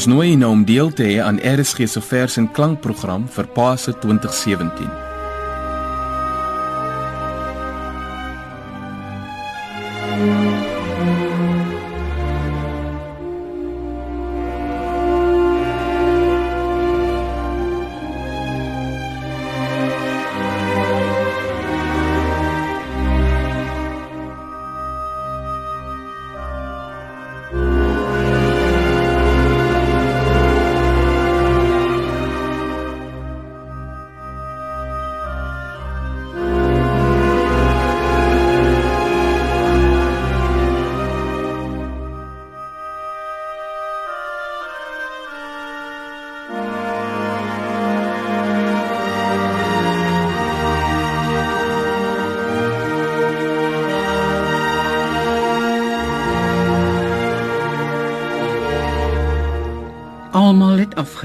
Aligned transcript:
Ons 0.00 0.06
nooi 0.08 0.30
nou 0.32 0.48
om 0.54 0.62
deel 0.64 0.88
te 0.96 1.04
hê 1.04 1.18
aan 1.20 1.36
RSG 1.44 1.84
se 1.92 2.00
vers 2.00 2.38
en 2.40 2.46
klankprogram 2.56 3.28
vir 3.36 3.52
Pasen 3.52 4.00
2017. 4.00 5.09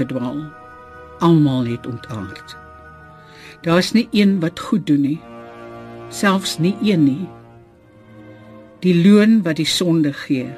Afgedwaal. 0.06 0.52
Almal 1.18 1.66
het 1.66 1.86
ontaard. 1.86 2.56
Daar's 3.62 3.92
nie 3.92 4.08
een 4.12 4.40
wat 4.40 4.60
goed 4.60 4.86
doen 4.86 5.00
nie. 5.00 5.20
Selfs 6.08 6.58
nie 6.58 6.76
een 6.82 7.04
nie. 7.04 7.28
Die 8.80 8.94
loon 9.08 9.42
wat 9.42 9.56
die 9.56 9.66
sonde 9.66 10.12
gee, 10.12 10.50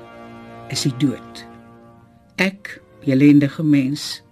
is 0.69 0.83
die 0.83 0.93
dood. 0.99 1.47
Ek, 2.37 2.81
ellendige 3.07 3.63
mens, 3.63 4.23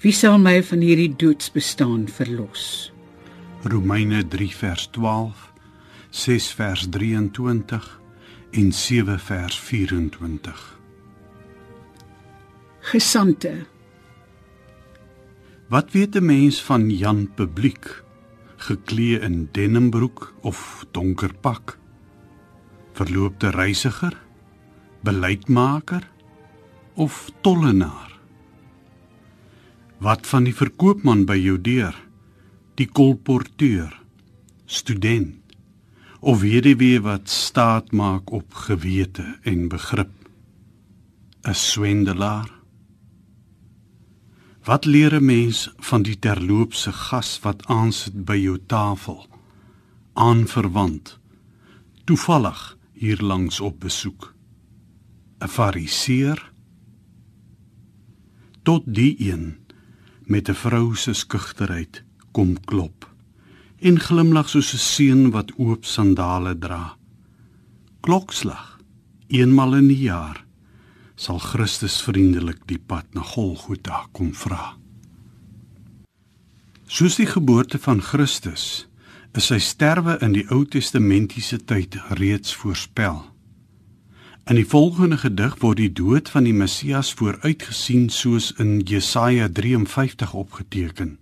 wie 0.00 0.12
sal 0.12 0.38
my 0.38 0.62
van 0.62 0.80
hierdie 0.80 1.12
doodsbestaan 1.16 2.06
verlos? 2.08 2.92
Romeine 3.64 4.22
3 4.28 4.48
vers 4.56 4.86
12, 4.92 5.52
6 6.10 6.48
vers 6.54 6.86
23 6.88 8.00
en 8.52 8.72
7 8.72 9.18
vers 9.18 9.60
24. 9.60 10.64
Gesante, 12.80 13.66
Wat 15.68 15.92
weet 15.92 16.14
'n 16.16 16.24
mens 16.24 16.62
van 16.62 16.90
Jan 16.90 17.34
Publiek, 17.34 18.04
geklee 18.56 19.20
in 19.20 19.48
denimbroek 19.52 20.34
of 20.40 20.86
donker 20.90 21.34
pak? 21.40 21.78
Verloopte 22.92 23.48
reisiger, 23.50 24.20
beleidsmaker 25.00 26.10
of 26.94 27.30
tollenaar? 27.40 28.18
Wat 29.98 30.26
van 30.26 30.44
die 30.44 30.54
verkoopman 30.54 31.24
by 31.24 31.36
jou 31.36 31.60
deur, 31.60 31.96
die 32.74 32.88
kolporteur, 32.88 34.00
student 34.64 35.34
of 36.20 36.40
weduwee 36.40 37.00
wat 37.00 37.28
staat 37.28 37.92
maak 37.92 38.30
op 38.30 38.54
gewete 38.54 39.38
en 39.42 39.68
begrip? 39.68 40.12
'n 41.42 41.54
swendelaar? 41.54 42.53
Wat 44.64 44.84
leer 44.84 45.14
'n 45.14 45.24
mens 45.24 45.72
van 45.76 46.02
die 46.02 46.18
terloopse 46.18 46.92
gas 46.92 47.38
wat 47.40 47.66
aansit 47.66 48.24
by 48.24 48.36
jou 48.36 48.58
tafel? 48.66 49.26
Aanverwant. 50.12 51.18
Toevallig 52.04 52.76
hier 52.92 53.20
langs 53.20 53.60
op 53.60 53.80
besoek. 53.80 54.34
'n 55.40 55.48
Fariseer? 55.48 56.52
Tot 58.62 58.82
die 58.86 59.30
een 59.30 59.56
met 60.22 60.48
'n 60.48 60.54
vrou 60.54 60.94
se 60.94 61.12
skugterheid 61.12 62.04
kom 62.32 62.60
klop 62.60 63.14
en 63.78 64.00
glimlag 64.00 64.48
soos 64.48 64.72
'n 64.72 64.78
seun 64.78 65.30
wat 65.30 65.52
oop 65.56 65.84
sandale 65.84 66.58
dra. 66.58 66.96
Klokslag 68.00 68.80
eenmal 69.26 69.74
in 69.74 69.88
die 69.88 70.00
jaar 70.00 70.43
sal 71.24 71.40
Christus 71.40 72.02
vriendelik 72.04 72.66
die 72.68 72.78
pad 72.78 73.06
na 73.16 73.22
Golgotha 73.24 74.02
kom 74.12 74.34
vra. 74.36 74.74
Soos 76.84 77.16
die 77.16 77.28
geboorte 77.28 77.80
van 77.80 78.02
Christus 78.04 78.84
is 79.34 79.48
sy 79.48 79.58
sterwe 79.62 80.18
in 80.22 80.34
die 80.36 80.44
Ou 80.52 80.66
Testamentiese 80.68 81.58
tyd 81.64 81.96
reeds 82.20 82.52
voorspel. 82.60 83.22
In 84.44 84.60
die 84.60 84.68
volgende 84.68 85.16
gedig 85.22 85.56
word 85.62 85.80
die 85.80 85.88
dood 85.88 86.28
van 86.28 86.44
die 86.44 86.52
Messias 86.52 87.14
vooruitgesien 87.16 88.10
soos 88.12 88.50
in 88.60 88.82
Jesaja 88.84 89.48
53 89.48 90.34
opgeteken. 90.36 91.16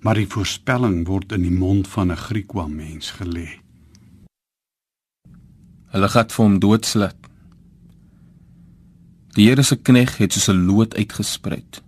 Maar 0.00 0.22
die 0.22 0.30
voorspelling 0.32 1.04
word 1.08 1.36
in 1.36 1.44
die 1.44 1.52
mond 1.52 1.88
van 1.92 2.10
'n 2.10 2.16
Griekwa 2.16 2.66
mens 2.66 3.12
gelê. 3.20 3.60
Hulle 5.92 6.08
gat 6.08 6.32
vir 6.32 6.44
hom 6.44 6.58
doodslat. 6.58 7.23
Die 9.34 9.48
Here 9.48 9.62
se 9.66 9.74
knegg 9.74 10.20
het 10.22 10.32
soos 10.32 10.48
'n 10.48 10.66
lood 10.66 10.94
uitgespruit 10.94 11.82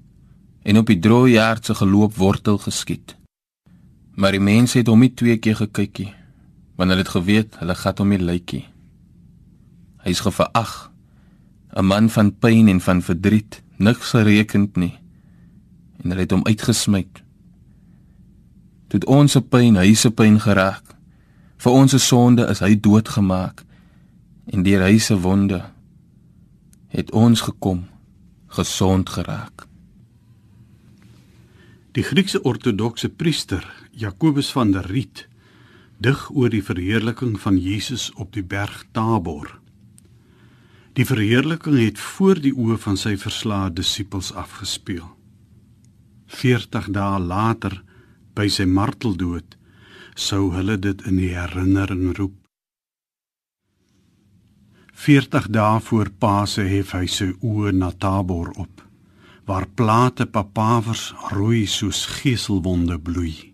en 0.63 0.79
op 0.79 0.87
die 0.87 0.99
droë 0.99 1.39
hart 1.39 1.65
se 1.65 1.75
geloop 1.75 2.15
wortel 2.15 2.59
geskiet. 2.59 3.17
Maar 4.15 4.33
die 4.33 4.41
mense 4.41 4.79
het 4.79 4.87
hom 4.87 4.99
nie 4.99 5.15
twee 5.15 5.37
keer 5.39 5.57
gekykie 5.57 6.15
want 6.77 6.91
hulle 6.91 7.03
het 7.03 7.15
geweet 7.15 7.57
hulle 7.59 7.75
gat 7.75 7.99
hom 7.99 8.09
nie 8.09 8.19
lykie. 8.19 8.65
Hy 10.03 10.11
is 10.11 10.21
geverag, 10.21 10.91
'n 11.77 11.85
man 11.85 12.11
van 12.11 12.39
pyn 12.39 12.69
en 12.69 12.81
van 12.81 13.03
verdriet, 13.03 13.63
niks 13.77 14.11
gerekend 14.11 14.77
nie. 14.77 14.99
En 16.03 16.11
hulle 16.11 16.21
het 16.21 16.31
hom 16.31 16.47
uitgesmy. 16.47 17.07
Tot 18.89 19.05
ons 19.05 19.33
se 19.33 19.41
pyn, 19.41 19.77
hy 19.77 19.95
se 19.95 20.11
pyn 20.11 20.41
geraak. 20.41 20.97
Vir 21.57 21.73
ons 21.73 21.91
se 21.91 21.99
sonde 21.99 22.47
is 22.49 22.59
hy 22.59 22.81
doodgemaak 22.81 23.65
en 24.47 24.63
deur 24.63 24.83
hy 24.83 24.99
se 24.99 25.21
wonde 25.21 25.76
het 26.97 27.11
ons 27.13 27.41
gekom 27.45 27.85
gesond 28.57 29.11
geraak. 29.13 29.67
Die 31.93 32.05
Griekse 32.05 32.41
ortodokse 32.43 33.09
priester 33.09 33.65
Jakobus 33.93 34.49
van 34.53 34.73
der 34.73 34.89
Riet 34.89 35.27
dig 36.01 36.31
oor 36.33 36.53
die 36.53 36.65
verheerliking 36.65 37.37
van 37.41 37.59
Jesus 37.61 38.09
op 38.17 38.33
die 38.33 38.45
berg 38.45 38.85
Tabor. 38.97 39.59
Die 40.97 41.05
verheerliking 41.05 41.77
het 41.81 42.01
voor 42.01 42.41
die 42.41 42.55
oë 42.57 42.79
van 42.81 42.97
sy 43.01 43.17
verslae 43.21 43.73
disippels 43.73 44.33
afgespeel. 44.33 45.05
40 46.33 46.91
dae 46.97 47.21
later 47.21 47.83
by 48.37 48.49
sy 48.49 48.65
marteldood 48.65 49.57
sou 50.17 50.49
hulle 50.57 50.81
dit 50.81 51.05
in 51.05 51.21
die 51.21 51.35
herinnering 51.37 52.17
roep. 52.17 52.46
40 54.97 55.51
dae 55.53 55.81
voor 55.81 56.09
Paase 56.19 56.63
hef 56.65 56.95
hy 56.97 57.05
sy 57.13 57.27
oë 57.45 57.75
na 57.77 57.91
Tabor 58.01 58.49
op, 58.57 58.81
waar 59.45 59.67
plate 59.77 60.25
papawers 60.25 61.11
rooi 61.35 61.67
soos 61.69 62.07
geselwonde 62.17 62.97
bloei. 63.05 63.53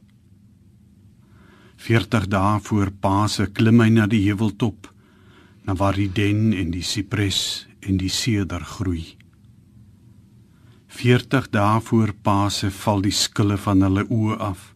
40 1.83 2.29
dae 2.31 2.61
voor 2.63 2.93
Paase 2.95 3.49
klim 3.51 3.83
hy 3.83 3.89
na 3.91 4.07
die 4.07 4.21
heuweltop, 4.29 4.87
na 5.67 5.75
waar 5.75 5.99
die 5.99 6.07
den 6.15 6.53
en 6.55 6.71
die 6.71 6.85
sipres 6.87 7.67
en 7.83 7.99
die 7.99 8.11
seder 8.11 8.63
groei. 8.63 9.17
40 10.95 11.51
dae 11.51 11.81
voor 11.89 12.15
Paase 12.23 12.71
val 12.71 13.03
die 13.03 13.17
skille 13.19 13.59
van 13.59 13.83
hulle 13.83 14.07
oë 14.07 14.39
af. 14.39 14.69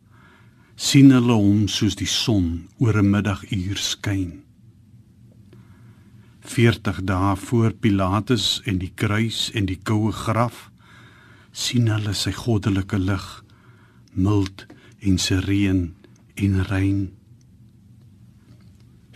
sien 0.76 1.14
hulle 1.14 1.32
hom 1.32 1.68
soos 1.72 1.94
die 1.96 2.10
son 2.10 2.66
oor 2.82 2.98
'n 2.98 3.10
middaguur 3.10 3.78
skyn. 3.78 4.45
40 6.46 7.02
dae 7.02 7.36
voor 7.36 7.72
Pilatus 7.72 8.60
en 8.64 8.78
die 8.78 8.92
kruis 8.94 9.50
en 9.58 9.66
die 9.66 9.78
koue 9.82 10.12
graf 10.14 10.68
sien 11.50 11.88
hulle 11.90 12.14
sy 12.14 12.30
goddelike 12.36 12.98
lig 13.02 13.24
mild 14.14 14.62
en 15.02 15.18
sereen 15.18 15.80
en 16.38 16.58
rein. 16.70 17.00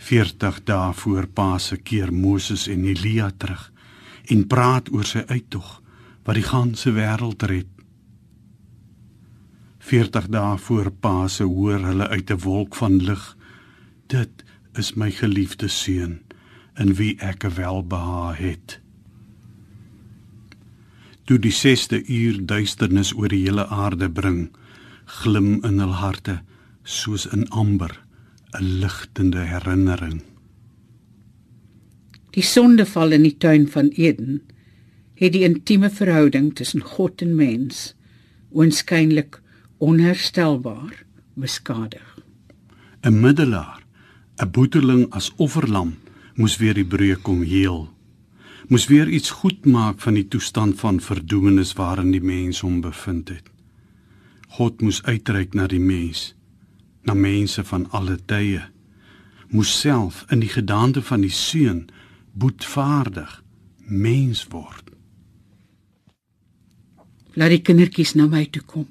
40 0.01 0.59
dae 0.67 0.93
voor 1.03 1.27
Paase 1.27 1.77
keer 1.77 2.11
Moses 2.13 2.67
en 2.67 2.83
Elia 2.89 3.29
terug 3.37 3.69
en 4.33 4.43
praat 4.51 4.91
oor 4.91 5.07
sy 5.07 5.23
uittog 5.29 5.77
wat 6.27 6.37
die 6.37 6.45
ganse 6.45 6.91
wêreld 6.97 7.45
red. 7.49 7.69
40 9.87 10.27
dae 10.35 10.57
voor 10.67 10.91
Paase 10.91 11.47
hoor 11.47 11.79
hulle 11.87 12.11
uit 12.11 12.29
'n 12.31 12.43
wolk 12.43 12.75
van 12.75 12.99
lig 12.99 13.23
dit 14.07 14.43
is 14.75 14.93
my 14.93 15.11
geliefde 15.11 15.67
seun 15.67 16.19
in 16.81 16.95
wie 16.97 17.13
ek 17.21 17.45
welbehae 17.57 18.35
het. 18.41 18.81
toe 21.31 21.37
die 21.39 21.53
6ste 21.55 22.01
uur 22.11 22.41
duisternis 22.43 23.13
oor 23.15 23.31
die 23.31 23.45
hele 23.45 23.63
aarde 23.71 24.09
bring, 24.11 24.49
glim 25.21 25.61
in 25.67 25.79
hul 25.79 25.93
harte 26.01 26.41
soos 26.83 27.23
in 27.31 27.45
amber 27.55 27.93
'n 28.59 28.81
ligtende 28.81 29.45
herinnering. 29.47 30.19
Die 32.35 32.43
sondeval 32.43 33.11
in 33.11 33.23
die 33.23 33.37
tuin 33.37 33.67
van 33.67 33.87
Eden 33.95 34.41
het 35.15 35.31
die 35.31 35.45
intieme 35.47 35.89
verhouding 35.89 36.55
tussen 36.55 36.81
God 36.81 37.21
en 37.21 37.35
mens 37.35 37.95
oënskynlik 38.51 39.41
onherstelbaar 39.77 41.05
beskadig. 41.35 42.19
'n 43.03 43.19
Middelaar, 43.21 43.79
'n 44.35 44.51
boeteling 44.51 45.07
as 45.13 45.31
offerlam, 45.37 45.95
moes 46.41 46.57
weer 46.57 46.73
die 46.73 46.87
breuk 46.87 47.21
kom 47.21 47.43
heel 47.45 47.83
moes 48.71 48.87
weer 48.87 49.09
iets 49.09 49.29
goed 49.41 49.65
maak 49.65 49.99
van 49.99 50.15
die 50.15 50.27
toestand 50.27 50.79
van 50.79 51.01
verdoemenis 51.03 51.73
waarin 51.75 52.13
die 52.15 52.23
mens 52.23 52.61
hom 52.63 52.77
bevind 52.81 53.29
het. 53.29 53.49
God 54.55 54.79
moes 54.81 55.01
uitreik 55.03 55.53
na 55.53 55.65
die 55.67 55.79
mens, 55.79 56.31
na 57.03 57.13
mense 57.13 57.63
van 57.67 57.83
alle 57.91 58.15
tye. 58.31 58.61
Moes 59.51 59.73
self 59.79 60.23
in 60.31 60.39
die 60.39 60.51
gedaante 60.51 61.03
van 61.03 61.25
die 61.25 61.33
seun 61.35 61.89
boetvaardig 62.31 63.41
mens 63.91 64.45
word. 64.53 64.87
Laat 67.35 67.51
die 67.51 67.61
kindertjies 67.63 68.15
na 68.15 68.29
my 68.31 68.45
toe 68.47 68.63
kom. 68.63 68.87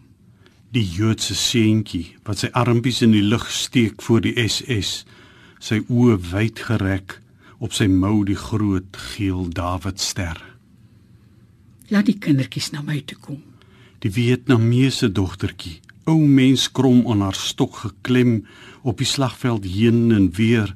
Die 0.77 0.85
Joodse 0.85 1.35
seentjie 1.35 2.19
wat 2.29 2.45
sy 2.45 2.53
armpies 2.53 3.01
in 3.05 3.17
die 3.17 3.25
lug 3.25 3.49
steek 3.49 4.05
voor 4.05 4.21
die 4.29 4.37
SS, 4.45 5.07
sy 5.57 5.81
oë 5.89 6.21
wyd 6.31 6.61
gereg 6.69 7.20
op 7.61 7.77
sy 7.77 7.87
mou 7.93 8.25
die 8.25 8.39
groot 8.39 8.97
geel 9.13 9.45
Dawidster. 9.53 10.39
Laat 11.93 12.09
die 12.09 12.17
kindertjies 12.23 12.71
na 12.73 12.81
my 12.87 13.01
toe 13.05 13.19
kom. 13.21 13.41
Die 14.01 14.13
Vietnamese 14.15 15.11
dogtertjie, 15.13 15.81
ou 16.09 16.25
mens 16.25 16.71
krom 16.73 17.03
aan 17.11 17.21
haar 17.21 17.37
stok 17.37 17.83
geklem 17.83 18.47
op 18.83 19.03
die 19.03 19.09
slagveld 19.09 19.69
heen 19.69 20.09
en 20.17 20.31
weer 20.39 20.73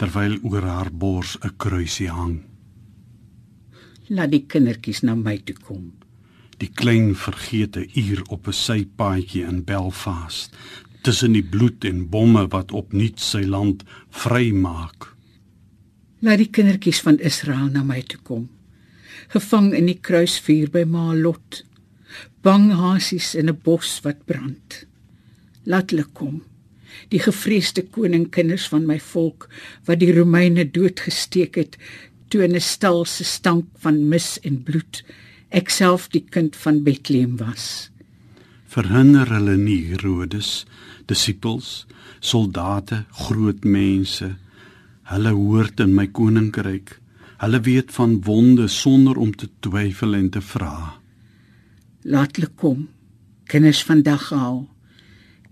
terwyl 0.00 0.34
oor 0.42 0.66
haar 0.66 0.90
bors 0.90 1.38
'n 1.38 1.54
kruisie 1.56 2.10
hang. 2.10 2.42
Laat 4.08 4.30
die 4.30 4.44
kindertjies 4.46 5.02
na 5.02 5.14
my 5.14 5.38
toe 5.38 5.56
kom. 5.56 5.92
Die 6.58 6.68
klein 6.68 7.14
vergete 7.14 7.86
uur 7.94 8.22
op 8.28 8.48
'n 8.48 8.52
sypaadjie 8.52 9.46
in 9.46 9.64
Belfast, 9.64 10.56
tussen 11.02 11.32
die 11.32 11.44
bloed 11.44 11.84
en 11.84 12.08
bomme 12.08 12.48
wat 12.48 12.72
opnuut 12.72 13.20
sy 13.20 13.42
land 13.44 13.84
vrymaak. 14.10 15.13
Laat 16.24 16.40
die 16.40 16.48
kindertjies 16.48 17.02
van 17.04 17.18
Israel 17.20 17.66
na 17.68 17.82
my 17.84 17.98
toe 18.08 18.18
kom. 18.24 18.46
Gevang 19.34 19.74
in 19.76 19.90
die 19.90 19.98
kruisvuur 20.00 20.70
by 20.72 20.86
Maalot. 20.88 21.58
Bang 22.40 22.70
hasies 22.72 23.34
in 23.34 23.50
'n 23.50 23.60
bos 23.64 24.00
wat 24.04 24.24
brand. 24.24 24.86
Laat 25.64 25.90
hulle 25.90 26.06
kom. 26.12 26.42
Die 27.10 27.20
gevreesde 27.20 27.82
koninkinders 27.82 28.68
van 28.72 28.86
my 28.86 28.98
volk 29.00 29.50
wat 29.84 30.00
die 30.00 30.12
Romeine 30.12 30.64
doodgesteek 30.64 31.54
het 31.56 31.76
toe 32.28 32.44
in 32.44 32.54
'n 32.56 32.60
stal 32.60 33.04
se 33.04 33.24
stank 33.24 33.66
van 33.84 34.08
mis 34.08 34.38
en 34.42 34.62
bloed 34.62 35.04
ek 35.50 35.68
self 35.68 36.08
die 36.08 36.24
kind 36.30 36.56
van 36.56 36.82
Bethlehem 36.82 37.36
was. 37.36 37.90
Verhinder 38.66 39.28
hulle 39.28 39.56
nie 39.56 39.84
Herodes, 39.84 40.64
disippels, 41.06 41.86
soldate, 42.20 43.04
groot 43.10 43.64
mense 43.64 44.36
Hulle 45.10 45.34
hoort 45.36 45.80
in 45.84 45.94
my 45.94 46.06
koninkryk. 46.08 46.98
Hulle 47.42 47.60
weet 47.66 47.92
van 47.92 48.20
wonde 48.24 48.68
sonder 48.68 49.18
om 49.20 49.34
te 49.36 49.50
twyfel 49.60 50.14
en 50.16 50.30
te 50.30 50.40
vra. 50.40 50.94
Laat 52.08 52.36
hulle 52.36 52.48
kom. 52.56 52.86
Kinders 53.50 53.82
van 53.84 54.02
Dachau. 54.02 54.64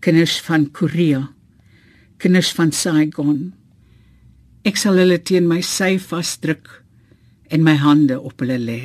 Kinders 0.01 0.39
van 0.47 0.71
Korea. 0.71 1.27
Kinders 2.17 2.53
van 2.57 2.73
Saigon. 2.73 3.53
Ek 4.65 4.81
sal 4.81 5.01
hulle 5.03 5.19
teen 5.21 5.49
my 5.51 5.61
sy 5.67 5.97
vasdruk 6.01 6.71
en 7.53 7.65
my 7.67 7.77
hande 7.83 8.17
op 8.21 8.41
hulle 8.41 8.61
lê. 8.63 8.83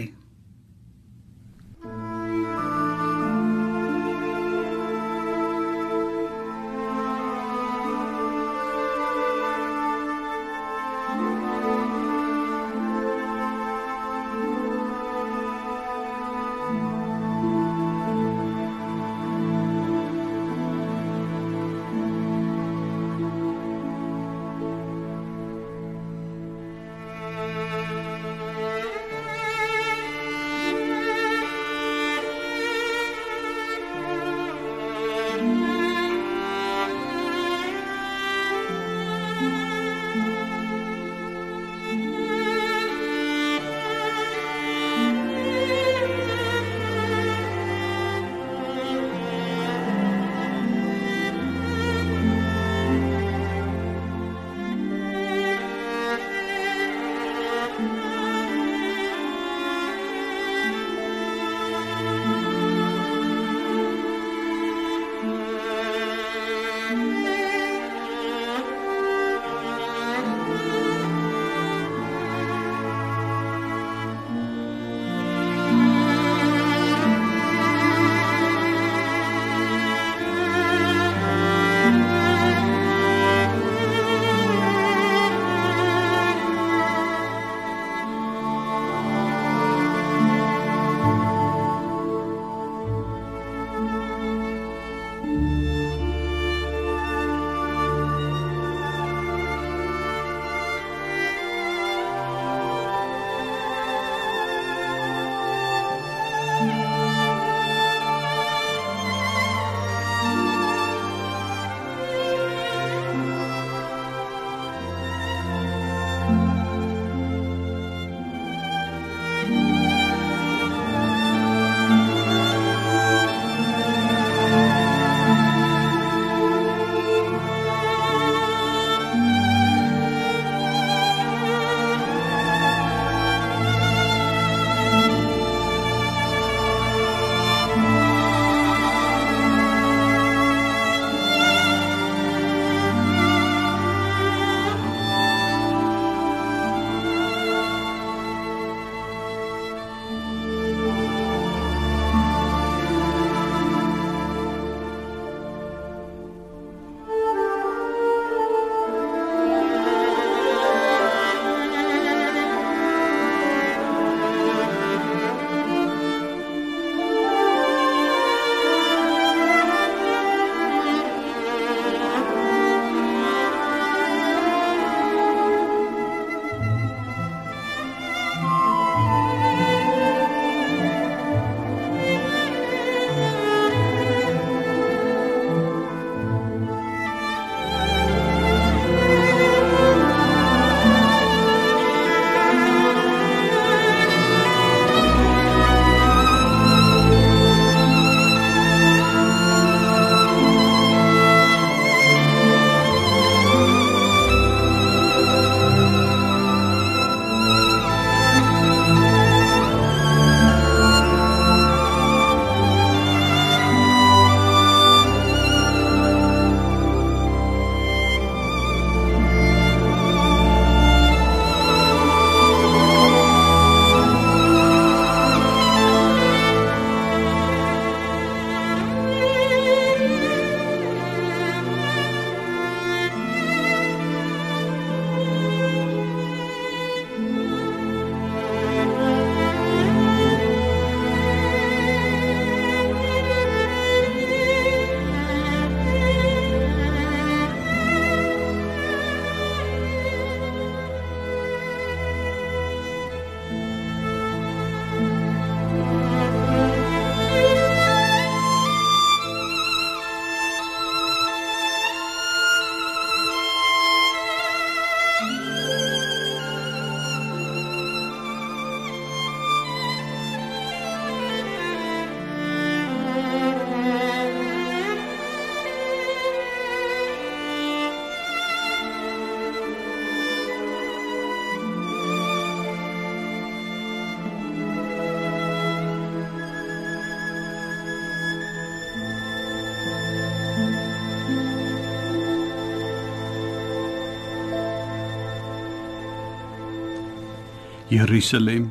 Jerusalem, 297.88 298.66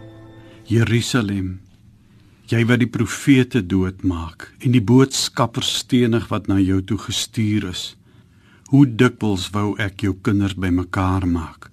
Jerusalem, 0.68 1.54
jy 2.52 2.58
wat 2.68 2.82
die 2.82 2.90
profete 2.92 3.62
doodmaak 3.64 4.50
en 4.61 4.75
die 4.75 4.82
boodskappers 4.85 5.70
stenig 5.78 6.26
wat 6.28 6.50
na 6.50 6.58
jou 6.61 6.82
toe 6.85 6.99
gestuur 7.00 7.70
is. 7.70 7.85
Hoe 8.68 8.85
dikwels 8.85 9.46
wou 9.54 9.70
ek 9.80 10.04
jou 10.04 10.12
kinders 10.20 10.52
bymekaar 10.61 11.25
maak, 11.25 11.70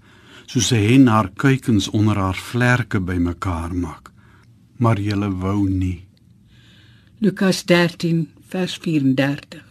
soos 0.48 0.72
'n 0.72 0.88
hen 0.88 1.08
haar 1.08 1.30
kuikens 1.36 1.90
onder 1.92 2.16
haar 2.16 2.40
vlerke 2.40 3.02
bymekaar 3.02 3.76
maak, 3.76 4.12
maar 4.80 4.98
jy 4.98 5.18
wou 5.44 5.68
nie. 5.68 6.06
Lukas 7.20 7.66
13 7.66 8.30
vers 8.48 8.78
34. 8.78 9.64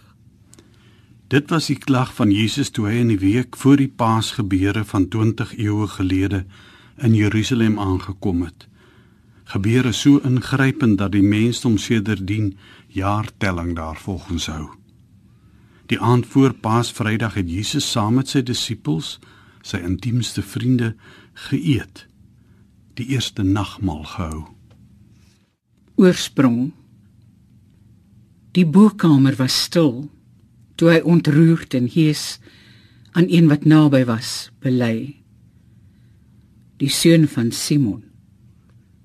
Dit 1.29 1.49
was 1.49 1.67
die 1.67 1.79
klag 1.79 2.13
van 2.15 2.31
Jesus 2.31 2.71
toe 2.71 2.89
hy 2.89 3.01
in 3.01 3.09
die 3.09 3.19
week 3.19 3.57
voor 3.57 3.77
die 3.77 3.89
Paasgebeure 3.89 4.85
van 4.85 5.09
20 5.09 5.57
eeue 5.57 5.87
gelede 5.89 6.45
in 7.03 7.15
Jerusalem 7.15 7.79
aangekom 7.79 8.43
het 8.47 8.69
gebeure 9.53 9.93
so 9.93 10.21
ingrypend 10.25 10.99
dat 10.99 11.13
die 11.13 11.23
mensdom 11.23 11.77
sedertdien 11.79 12.55
jaartelling 12.89 13.75
daarvolgens 13.77 14.47
hou. 14.47 14.71
Die 15.87 16.01
aand 16.01 16.27
voor 16.27 16.55
Paasvrydag 16.55 17.35
het 17.35 17.51
Jesus 17.51 17.91
saam 17.91 18.17
met 18.21 18.33
sy 18.33 18.41
disippels, 18.43 19.19
sy 19.61 19.83
intiemste 19.85 20.43
vriende, 20.43 20.95
geëet. 21.49 22.07
Die 22.97 23.11
eerste 23.13 23.43
nagmaal 23.45 24.05
gehou. 24.05 24.45
Oorsprong. 26.01 26.73
Die 28.57 28.67
boekkamer 28.67 29.37
was 29.37 29.57
stil 29.69 30.09
toe 30.81 30.95
hy 30.95 31.01
ontroerd 31.05 31.75
en 31.77 31.91
hees 31.93 32.39
aan 33.13 33.29
een 33.29 33.49
wat 33.53 33.69
naby 33.69 34.05
was, 34.09 34.49
bely. 34.65 35.22
Die 36.83 36.91
seun 36.91 37.29
van 37.31 37.53
Simon 37.55 38.03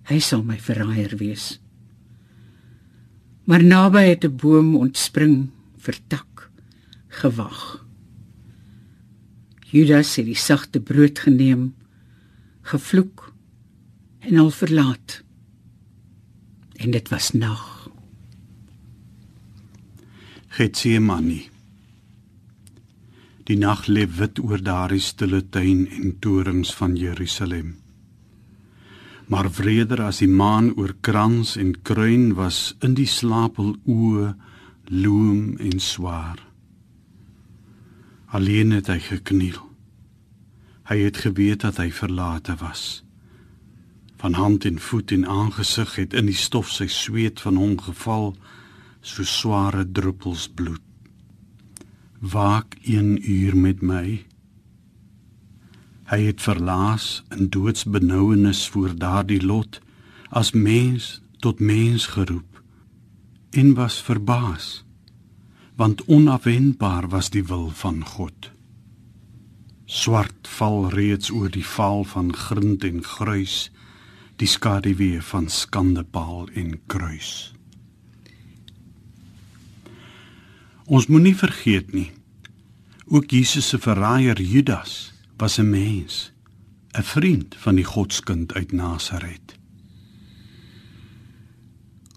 hy 0.07 0.19
sal 0.23 0.43
my 0.47 0.55
verraaier 0.63 1.17
wees. 1.19 1.57
Maar 3.47 3.63
naby 3.63 4.03
het 4.07 4.23
'n 4.25 4.35
boom 4.35 4.75
ontspring 4.75 5.49
vir 5.77 5.97
tak 6.07 6.49
gewag. 7.07 7.85
Judas 9.71 10.15
het 10.15 10.25
die 10.25 10.35
sagte 10.35 10.79
brood 10.79 11.19
geneem, 11.19 11.75
gevloek 12.61 13.33
en 14.19 14.37
al 14.37 14.49
verlaat. 14.49 15.23
En 16.75 16.91
dit 16.91 17.09
was 17.09 17.31
nag. 17.31 17.89
Getsemane. 20.47 21.56
Die 23.47 23.55
nag 23.55 23.85
lê 23.87 24.03
wit 24.19 24.41
oor 24.43 24.59
daardie 24.59 24.99
stille 24.99 25.39
tuin 25.55 25.85
en 25.87 26.17
torings 26.19 26.73
van 26.75 26.97
Jerusalem. 26.99 27.77
Maar 29.31 29.47
vreder 29.51 30.01
as 30.03 30.19
die 30.19 30.27
maan 30.27 30.73
oor 30.75 30.91
krans 31.01 31.55
en 31.55 31.71
kruin 31.81 32.33
was 32.35 32.75
in 32.83 32.97
die 32.99 33.07
slapel 33.07 33.75
oë 33.87 34.33
loom 34.91 35.55
en 35.63 35.79
swaar. 35.79 36.41
Alleen 38.35 38.75
het 38.75 38.91
hy 38.91 38.99
gekniel. 39.03 39.61
Hy 40.91 40.97
het 41.05 41.19
geweet 41.23 41.63
dat 41.63 41.79
hy 41.79 41.87
verlate 41.91 42.55
was. 42.59 43.03
Van 44.19 44.35
hand 44.35 44.65
en 44.67 44.79
voet 44.79 45.11
en 45.15 45.23
aangesig 45.27 45.95
het 45.95 46.15
in 46.15 46.27
die 46.27 46.35
stof 46.35 46.71
sy 46.71 46.89
sweet 46.91 47.39
van 47.43 47.55
hom 47.55 47.79
geval 47.79 48.33
so 48.99 49.23
sware 49.23 49.85
druppels 49.87 50.49
bloed 50.51 50.86
waak 52.19 52.75
1 52.81 53.29
uur 53.31 53.57
met 53.57 53.81
my 53.81 54.25
Hy 56.07 56.21
het 56.23 56.41
verlaas 56.41 57.23
in 57.35 57.49
doodsbenouenis 57.49 58.67
voor 58.73 58.95
daardie 58.95 59.43
lot 59.45 59.79
as 60.29 60.51
mens 60.51 61.21
tot 61.39 61.59
mens 61.59 62.05
geroep 62.15 62.61
en 63.49 63.73
was 63.73 64.01
verbaas 64.01 64.87
want 65.77 66.05
onafwendbaar 66.05 67.09
was 67.09 67.29
die 67.29 67.43
wil 67.45 67.69
van 67.69 68.05
God. 68.05 68.49
Swart 69.85 70.47
val 70.49 70.89
reeds 70.89 71.29
oor 71.29 71.51
die 71.53 71.65
val 71.65 72.03
van 72.03 72.33
grind 72.33 72.83
en 72.83 73.03
gruis 73.03 73.69
die 74.41 74.49
skaduwee 74.49 75.21
van 75.21 75.49
skandepaal 75.49 76.49
en 76.53 76.79
kruis. 76.89 77.56
Ons 80.87 81.09
moenie 81.11 81.35
vergeet 81.35 81.91
nie 81.91 82.11
ook 83.07 83.31
Jesus 83.31 83.69
se 83.71 83.77
verraaier 83.79 84.39
Judas 84.41 85.13
was 85.39 85.57
'n 85.59 85.69
mens, 85.69 86.31
'n 86.91 87.03
vriend 87.03 87.55
van 87.55 87.75
die 87.75 87.83
Godskind 87.83 88.53
uit 88.53 88.71
Nasaret. 88.71 89.55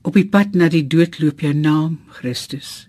Op 0.03 0.15
die 0.15 0.29
pad 0.29 0.55
na 0.55 0.69
die 0.69 0.87
dood 0.87 1.19
loop 1.19 1.41
jou 1.41 1.55
naam, 1.55 2.01
Christus. 2.09 2.89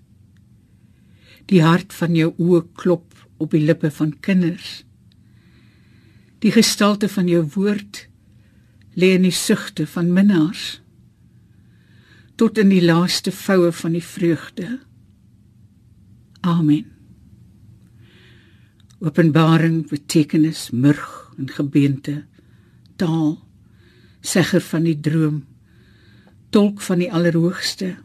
Die 1.45 1.61
hart 1.61 1.93
van 1.93 2.15
jou 2.15 2.33
oë 2.37 2.65
klop 2.73 3.27
op 3.37 3.51
die 3.51 3.65
lippe 3.65 3.91
van 3.91 4.19
kinders. 4.19 4.83
Die 6.39 6.51
gestalte 6.51 7.09
van 7.09 7.27
jou 7.27 7.47
woord 7.53 8.07
lê 8.93 9.13
in 9.13 9.21
die 9.21 9.31
sugte 9.31 9.87
van 9.87 10.13
minnaars 10.13 10.81
tot 12.35 12.57
in 12.57 12.69
die 12.69 12.85
laaste 12.85 13.31
voue 13.31 13.71
van 13.71 13.91
die 13.91 14.03
vreugde. 14.03 14.79
Amen. 16.41 16.85
Openbaring, 18.99 19.87
betekenis, 19.89 20.69
murg 20.71 21.33
en 21.37 21.49
gebeente, 21.49 22.23
taal, 22.95 23.37
segger 24.21 24.61
van 24.61 24.85
die 24.85 24.97
droom, 24.97 25.43
tolk 26.49 26.81
van 26.81 27.01
die 27.01 27.11
allerhoogste. 27.13 27.95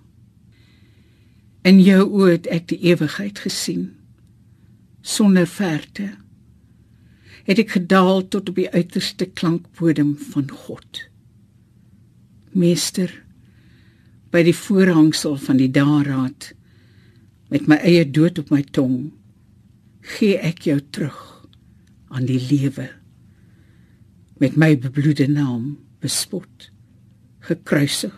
In 1.65 1.81
jou 1.81 2.03
oë 2.05 2.31
het 2.35 2.51
ek 2.53 2.69
die 2.73 2.81
ewigheid 2.93 3.41
gesien 3.45 3.91
sonder 5.07 5.47
verte. 5.47 6.11
Het 7.47 7.61
ek 7.63 7.77
gedaal 7.79 8.25
tot 8.29 8.51
op 8.51 8.57
die 8.59 8.71
uiterste 8.71 9.29
klankbodem 9.39 10.17
van 10.33 10.51
God. 10.51 11.05
Meester, 12.53 13.13
by 14.35 14.43
die 14.45 14.57
voorhangsel 14.57 15.37
van 15.39 15.61
die 15.61 15.71
daadraad 15.71 16.51
met 17.53 17.67
my 17.71 17.79
eie 17.87 18.05
dood 18.11 18.39
op 18.43 18.51
my 18.51 18.63
tong 18.75 19.13
gee 20.17 20.39
ek 20.39 20.67
jou 20.67 20.79
terug 20.91 21.19
aan 22.15 22.27
die 22.29 22.41
lewe. 22.41 22.89
Met 24.39 24.57
my 24.57 24.75
bebloede 24.79 25.27
naam 25.31 25.77
bespot 26.03 26.71
gekruisig 27.47 28.15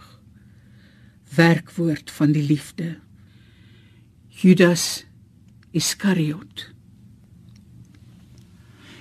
werkwoord 1.35 2.11
van 2.11 2.33
die 2.33 2.43
liefde. 2.43 2.97
Judas 4.29 5.05
Iskariot. 5.71 6.71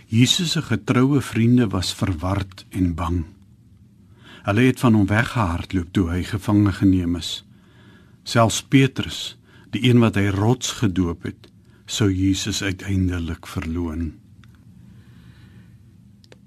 Jesus 0.08 0.52
se 0.52 0.62
getroue 0.62 1.22
vriende 1.22 1.68
was 1.68 1.94
verward 1.96 2.66
en 2.70 2.94
bang. 2.96 3.24
Hulle 4.44 4.62
het 4.62 4.80
van 4.80 4.94
hom 4.94 5.08
weggehardloop 5.08 5.92
toe 5.92 6.10
hy 6.12 6.22
gevange 6.24 6.72
geneem 6.72 7.16
is. 7.20 7.44
Selfs 8.24 8.62
Petrus 8.64 9.37
die 9.76 9.84
een 9.90 10.00
wat 10.04 10.16
hy 10.16 10.28
rots 10.34 10.78
gedoop 10.82 11.28
het 11.28 11.50
sou 11.86 12.12
Jesus 12.12 12.64
uiteindelik 12.64 13.48
verloon. 13.48 14.14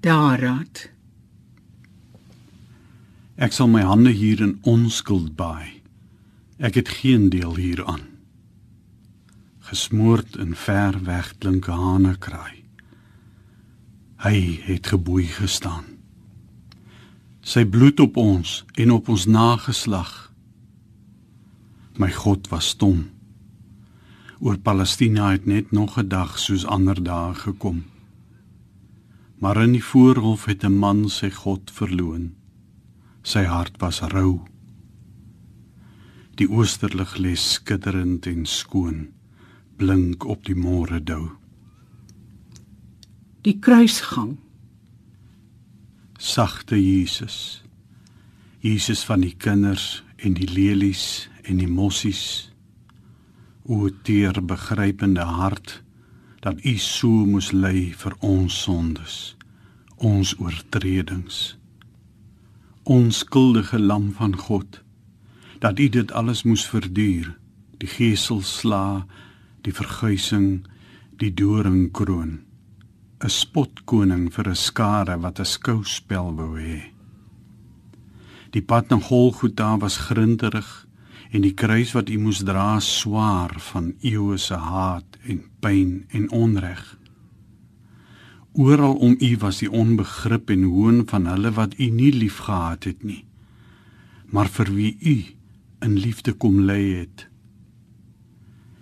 Daarat 0.01 0.89
Ek 3.41 3.55
sal 3.55 3.71
my 3.73 3.81
hande 3.81 4.11
hier 4.13 4.41
in 4.43 4.59
onskuld 4.69 5.33
baai. 5.33 5.81
Ek 6.61 6.75
het 6.77 6.89
geen 7.01 7.31
deel 7.33 7.55
hieraan. 7.57 8.03
Gesmoord 9.65 10.35
in 10.37 10.53
ver 10.53 10.99
weg 11.07 11.31
klinke 11.41 11.73
hane 11.73 12.13
kraai. 12.21 12.61
Hy 14.21 14.61
het 14.67 14.91
geboei 14.93 15.25
gestaan. 15.25 15.87
Sy 17.41 17.65
bloed 17.65 17.99
op 17.99 18.19
ons 18.21 18.61
en 18.77 18.91
op 18.93 19.09
ons 19.09 19.25
nageslag. 19.25 20.30
My 21.97 22.11
God 22.11 22.47
was 22.49 22.67
stom 22.67 23.09
oor 24.41 24.57
Palestina 24.57 25.29
het 25.31 25.45
net 25.45 25.71
nog 25.71 25.97
'n 25.97 26.07
dag 26.07 26.39
soos 26.39 26.65
ander 26.65 27.03
dae 27.03 27.33
gekom. 27.33 27.83
Maar 29.37 29.63
in 29.63 29.71
die 29.71 29.83
voorhof 29.83 30.45
het 30.45 30.63
'n 30.63 30.77
man 30.77 31.09
sy 31.09 31.29
God 31.29 31.71
verloon. 31.71 32.35
Sy 33.21 33.43
hart 33.43 33.77
was 33.77 33.99
rou. 33.99 34.39
Die 36.35 36.49
oosterlig 36.49 37.17
lê 37.17 37.35
skitterend 37.35 38.25
en 38.25 38.45
skoon, 38.45 39.07
blink 39.75 40.23
op 40.23 40.45
die 40.45 40.55
môre 40.55 41.03
dou. 41.03 41.29
Die 43.41 43.59
kruisgang. 43.59 44.37
Sagte 46.17 46.83
Jesus. 46.83 47.63
Jesus 48.59 49.03
van 49.03 49.19
die 49.19 49.35
kinders 49.37 50.03
en 50.15 50.33
die 50.33 50.49
lelies 50.53 51.30
en 51.43 51.57
die 51.57 51.69
mossies 51.69 52.51
o 53.63 53.89
teer 54.03 54.41
begrypende 54.41 55.25
hart 55.25 55.81
dat 56.41 56.65
u 56.65 56.77
so 56.77 57.25
moes 57.25 57.51
ly 57.53 57.91
vir 58.03 58.17
ons 58.19 58.61
sondes 58.65 59.17
ons 59.97 60.35
oortredings 60.39 61.41
Onskuldige 62.83 63.79
lam 63.79 64.11
van 64.11 64.37
God, 64.37 64.81
dat 65.59 65.79
U 65.79 65.89
dit 65.89 66.11
alles 66.11 66.41
moes 66.43 66.63
verduur, 66.65 67.27
die 67.77 67.87
geselsla, 67.87 69.05
die 69.61 69.73
verguising, 69.73 70.65
die 71.21 71.29
doringkroon, 71.33 72.39
'n 73.21 73.29
spotkoning 73.29 74.33
vir 74.33 74.49
'n 74.49 74.55
skare 74.55 75.19
wat 75.21 75.39
'n 75.39 75.45
skouspel 75.45 76.33
wou 76.35 76.57
hê. 76.57 76.81
Die 78.49 78.61
pad 78.61 78.89
na 78.89 78.99
Golgotha 78.99 79.77
was 79.77 79.97
grinderig 79.97 80.87
en 81.31 81.45
die 81.45 81.55
kruis 81.55 81.93
wat 81.95 82.09
U 82.11 82.17
moes 82.19 82.43
dra 82.43 82.79
swaar 82.83 83.55
van 83.71 83.93
eeue 84.01 84.37
se 84.37 84.55
haat 84.55 85.17
en 85.23 85.43
pyn 85.63 86.03
en 86.11 86.29
onreg. 86.31 86.83
Oral 88.53 88.95
om 88.95 89.15
u 89.19 89.37
was 89.37 89.61
die 89.63 89.71
onbegrip 89.71 90.49
en 90.49 90.63
hoon 90.63 91.03
van 91.07 91.25
hulle 91.25 91.51
wat 91.55 91.77
u 91.79 91.85
nie 91.89 92.11
liefgehad 92.11 92.83
het 92.83 93.03
nie, 93.03 93.23
maar 94.25 94.49
vir 94.51 94.73
wie 94.75 94.97
u 94.99 95.15
in 95.79 95.95
liefde 95.97 96.33
kom 96.33 96.59
lê 96.67 96.81
het. 96.99 97.27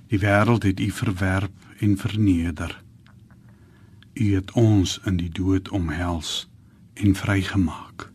Die 0.10 0.20
wêreld 0.20 0.66
het 0.66 0.80
u 0.80 0.90
verwerp 0.90 1.54
en 1.80 1.98
verneder. 1.98 2.84
U 4.14 4.36
het 4.36 4.52
ons 4.52 5.00
in 5.06 5.22
die 5.22 5.30
dood 5.30 5.70
omhels 5.70 6.50
en 6.94 7.14
vrygemaak. 7.16 8.10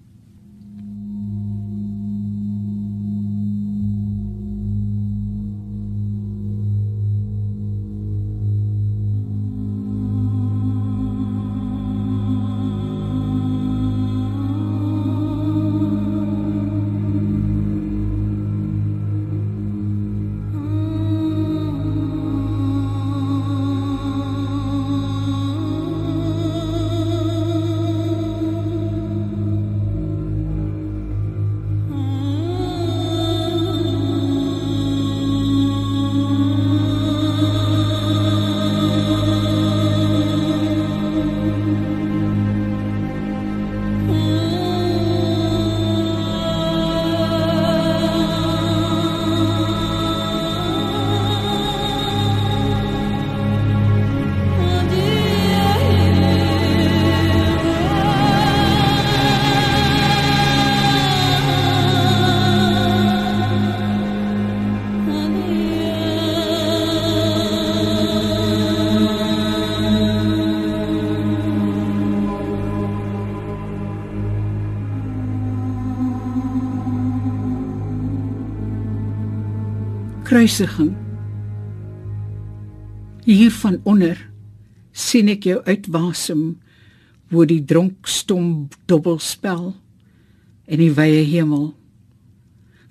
Kruisiging. 80.44 80.94
Hier 83.24 83.50
van 83.50 83.78
onder 83.88 84.18
sien 84.92 85.30
ek 85.32 85.46
jou 85.48 85.62
uitwasem 85.64 86.42
wo 87.32 87.46
die 87.48 87.62
dronk 87.64 88.04
stom 88.04 88.68
dubbelspel 88.84 89.70
en 90.68 90.82
die 90.82 90.90
wye 90.92 91.22
hemel. 91.30 91.70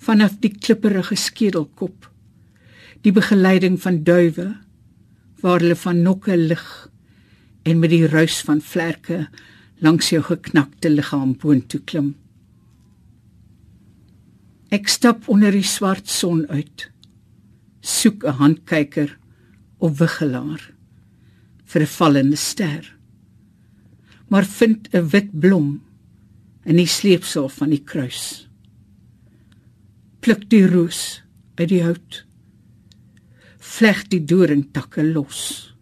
Vanaf 0.02 0.39
die 0.42 0.50
klipperige 0.50 1.13
skedelkop 1.13 2.10
die 3.06 3.13
begeleiding 3.13 3.78
van 3.84 4.00
duwe 4.08 4.48
waar 5.44 5.62
hulle 5.62 5.78
van 5.78 6.02
nokke 6.02 6.34
lig 6.34 6.66
en 7.70 7.84
met 7.84 7.94
die 7.94 8.08
ruis 8.10 8.39
van 8.48 8.63
vlerke 8.66 9.28
langs 9.86 10.10
jou 10.10 10.24
geknakte 10.26 10.89
liggaam 10.89 11.36
boontoe 11.38 11.84
klim. 11.86 12.16
Ek 14.74 14.89
stap 14.89 15.30
onder 15.30 15.54
die 15.54 15.68
swart 15.68 16.10
son 16.10 16.48
uit 16.50 16.89
soek 17.84 18.24
'n 18.24 18.39
handkyker 18.39 19.17
of 19.78 20.00
wiggelaar 20.00 20.72
vir 21.65 21.82
'n 21.82 21.96
vallende 22.00 22.39
ster. 22.39 22.96
Maar 24.30 24.46
vind 24.46 24.88
'n 24.93 25.10
wit 25.10 25.39
blom 25.39 25.82
in 26.65 26.76
die 26.76 26.88
sleepsel 26.88 27.50
van 27.50 27.69
die 27.69 27.84
kruis. 27.84 28.48
Pluk 30.19 30.50
die 30.50 30.67
roos 30.67 31.22
uit 31.56 31.69
die 31.69 31.84
hout. 31.84 32.26
Vleg 33.60 34.08
die 34.08 34.24
doringtakke 34.24 35.04
los. 35.04 35.76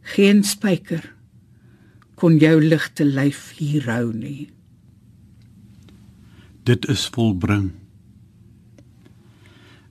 Geen 0.00 0.44
spyker 0.44 1.14
kon 2.14 2.38
jou 2.38 2.60
ligte 2.62 3.04
lyf 3.04 3.50
hier 3.58 3.84
hou 3.92 4.12
nie. 4.12 4.48
Dit 6.64 6.88
is 6.88 7.06
volbring. 7.12 7.85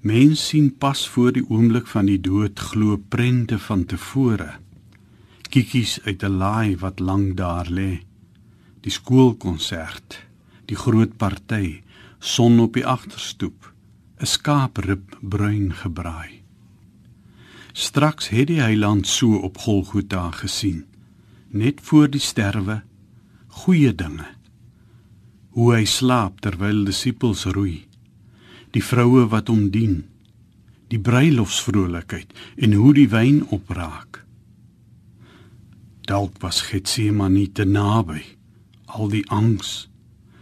Mens 0.06 0.48
sien 0.48 0.68
pas 0.78 1.00
voor 1.10 1.32
die 1.34 1.42
oomblik 1.50 1.88
van 1.90 2.06
die 2.06 2.20
dood 2.22 2.60
glo 2.62 3.00
prente 3.10 3.58
van 3.60 3.86
tevore. 3.90 4.52
Kikkies 5.50 5.94
uit 6.06 6.24
'n 6.24 6.38
laai 6.42 6.78
wat 6.78 7.00
lank 7.00 7.38
daar 7.38 7.70
lê. 7.78 8.06
Die 8.82 8.92
skoolkonsert, 8.92 10.20
die 10.66 10.78
groot 10.78 11.18
party, 11.18 11.82
son 12.20 12.60
op 12.60 12.74
die 12.74 12.86
agterstoep, 12.86 13.74
'n 14.22 14.26
skaaprib 14.26 15.18
bruin 15.22 15.74
gebraai. 15.74 16.42
Straks 17.74 18.30
het 18.30 18.48
die 18.48 18.62
heiland 18.62 19.08
so 19.08 19.36
op 19.36 19.58
Golgotha 19.58 20.32
gesien, 20.32 20.86
net 21.50 21.82
voor 21.82 22.10
die 22.10 22.22
sterwe, 22.22 22.84
goeie 23.48 23.96
dinge. 23.96 24.28
Hoe 25.50 25.74
hy 25.74 25.86
slaap 25.86 26.42
terwyl 26.42 26.84
disippels 26.86 27.46
roei 27.46 27.85
die 28.76 28.84
vroue 28.84 29.24
wat 29.32 29.48
hom 29.48 29.70
dien, 29.72 30.04
die 30.92 31.00
bruilofsvrolikheid 31.00 32.34
en 32.60 32.76
hoe 32.76 32.92
die 32.98 33.08
wyn 33.10 33.42
opraak. 33.56 34.22
Dalk 36.06 36.38
was 36.44 36.62
Getsemane 36.68 37.48
te 37.56 37.66
naby, 37.66 38.22
al 38.94 39.10
die 39.10 39.24
angs, 39.34 39.88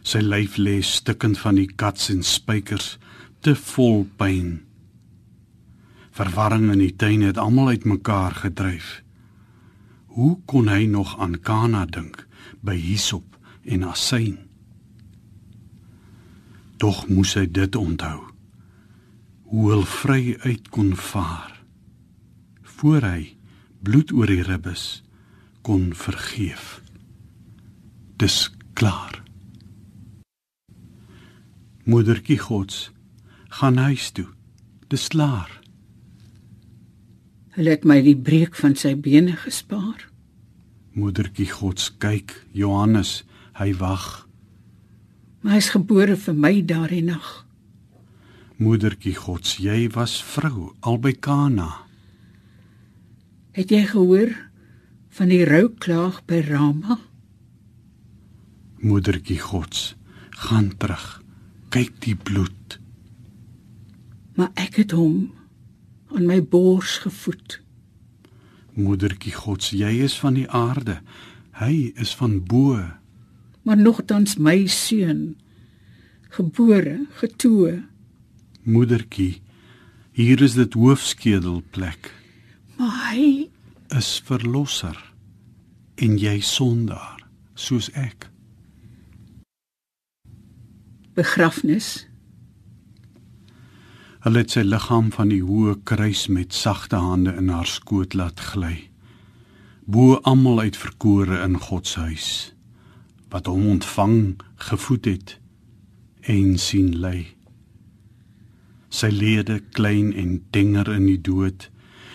sy 0.03 0.19
lyf 0.19 0.57
lê 0.59 0.79
stukkend 0.83 1.39
van 1.39 1.59
die 1.61 1.69
kats 1.69 2.09
en 2.11 2.25
spykers, 2.27 2.97
te 3.43 3.53
vol 3.55 4.03
pyn. 4.19 4.57
Verwarring 6.13 6.71
in 6.73 6.81
die 6.83 6.93
tuin 6.99 7.23
het 7.25 7.39
almal 7.41 7.73
uitmekaar 7.77 8.35
gedryf. 8.43 8.99
Hoe 10.13 10.35
kon 10.45 10.67
hy 10.69 10.85
nog 10.89 11.15
aan 11.19 11.39
Kana 11.41 11.85
dink 11.89 12.25
by 12.61 12.75
Hisop 12.77 13.37
en 13.63 13.87
Asyn? 13.87 14.37
Tog 16.83 17.05
moes 17.07 17.31
hy 17.39 17.45
dit 17.47 17.75
onthou. 17.79 18.25
Hoe 19.47 19.67
hy 19.71 19.83
vry 19.87 20.23
uit 20.43 20.65
kon 20.67 20.89
vaar 20.99 21.53
voor 22.83 23.05
hy 23.07 23.21
bloed 23.87 24.11
oor 24.11 24.27
die 24.27 24.43
ribbes 24.43 25.03
kon 25.63 25.93
vergeef. 25.95 26.81
Dis 28.19 28.49
klaar. 28.75 29.21
Moedertjie 31.87 32.39
Gods 32.41 32.89
gaan 33.61 33.79
huis 33.79 34.09
toe. 34.11 34.27
Dis 34.91 35.07
klaar. 35.15 35.47
Hy 37.55 37.69
het 37.69 37.87
my 37.87 38.01
die 38.03 38.17
breek 38.17 38.59
van 38.59 38.75
sy 38.75 38.91
bene 38.99 39.37
gespaar. 39.39 40.09
Moedertjie 40.99 41.47
Gods 41.47 41.93
kyk, 42.03 42.35
Johannes, 42.51 43.21
hy 43.55 43.71
wag 43.79 44.22
maar 45.43 45.57
hy 45.57 45.59
is 45.59 45.73
gebore 45.75 46.15
vir 46.15 46.35
my 46.39 46.53
daardie 46.63 47.03
nag. 47.03 47.31
Moedertjie 48.63 49.15
Gods, 49.17 49.57
jy 49.59 49.89
was 49.91 50.21
vrou 50.23 50.71
albei 50.79 51.11
Kana. 51.19 51.83
Het 53.53 53.73
jy 53.75 53.81
gehoor 53.91 54.31
van 55.13 55.29
die 55.29 55.43
rouklaag 55.45 56.21
by 56.29 56.39
Rama? 56.47 56.97
Moedertjie 58.83 59.39
Gods, 59.41 59.93
gaan 60.47 60.71
terug. 60.79 61.19
Kyk 61.73 61.99
die 62.05 62.15
bloed. 62.15 62.79
Maar 64.37 64.53
ek 64.55 64.79
het 64.83 64.95
hom 64.95 65.33
aan 66.13 66.25
my 66.29 66.39
bors 66.39 67.01
gevoed. 67.03 67.59
Moedertjie 68.73 69.35
Gods, 69.35 69.73
jy 69.75 69.91
is 70.07 70.15
van 70.21 70.37
die 70.39 70.47
aarde. 70.49 71.01
Hy 71.59 71.91
is 71.99 72.15
van 72.17 72.39
bo. 72.47 72.79
Maar 73.63 73.79
nogtans 73.79 74.35
my 74.37 74.65
seun 74.67 75.35
gebore 76.35 77.05
getoe 77.19 77.83
Moedertjie, 78.63 79.41
hier 80.15 80.41
is 80.41 80.53
dit 80.55 80.73
hoofskedelplek. 80.73 82.11
maar 82.77 83.11
hy 83.11 83.49
Is 83.93 84.21
verlosser 84.25 84.97
en 85.95 86.15
jy 86.17 86.39
sondaar 86.41 87.21
soos 87.53 87.91
ek. 87.93 88.29
begrafnis 91.13 92.07
Hulle 94.23 94.39
het 94.39 94.55
sy 94.55 94.63
liggaam 94.63 95.11
van 95.11 95.29
die 95.33 95.43
hoë 95.43 95.75
kruis 95.83 96.29
met 96.31 96.55
sagte 96.55 96.95
hande 96.95 97.33
in 97.35 97.49
haar 97.51 97.67
skoot 97.67 98.13
laat 98.15 98.39
gly. 98.39 98.87
Bo 99.83 100.15
almal 100.23 100.63
uitverkore 100.63 101.41
in 101.43 101.57
God 101.59 101.87
se 101.87 101.99
huis 102.07 102.29
wat 103.33 103.49
hom 103.49 103.65
ontvang, 103.75 104.17
gevoed 104.69 105.09
het 105.09 105.37
en 106.29 106.57
sien 106.61 106.91
lê. 107.01 107.33
Sy 108.93 109.09
lede 109.09 109.57
klein 109.73 110.13
en 110.13 110.37
tenger 110.53 110.91
in 110.93 111.07
die 111.09 111.19
dood 111.19 111.69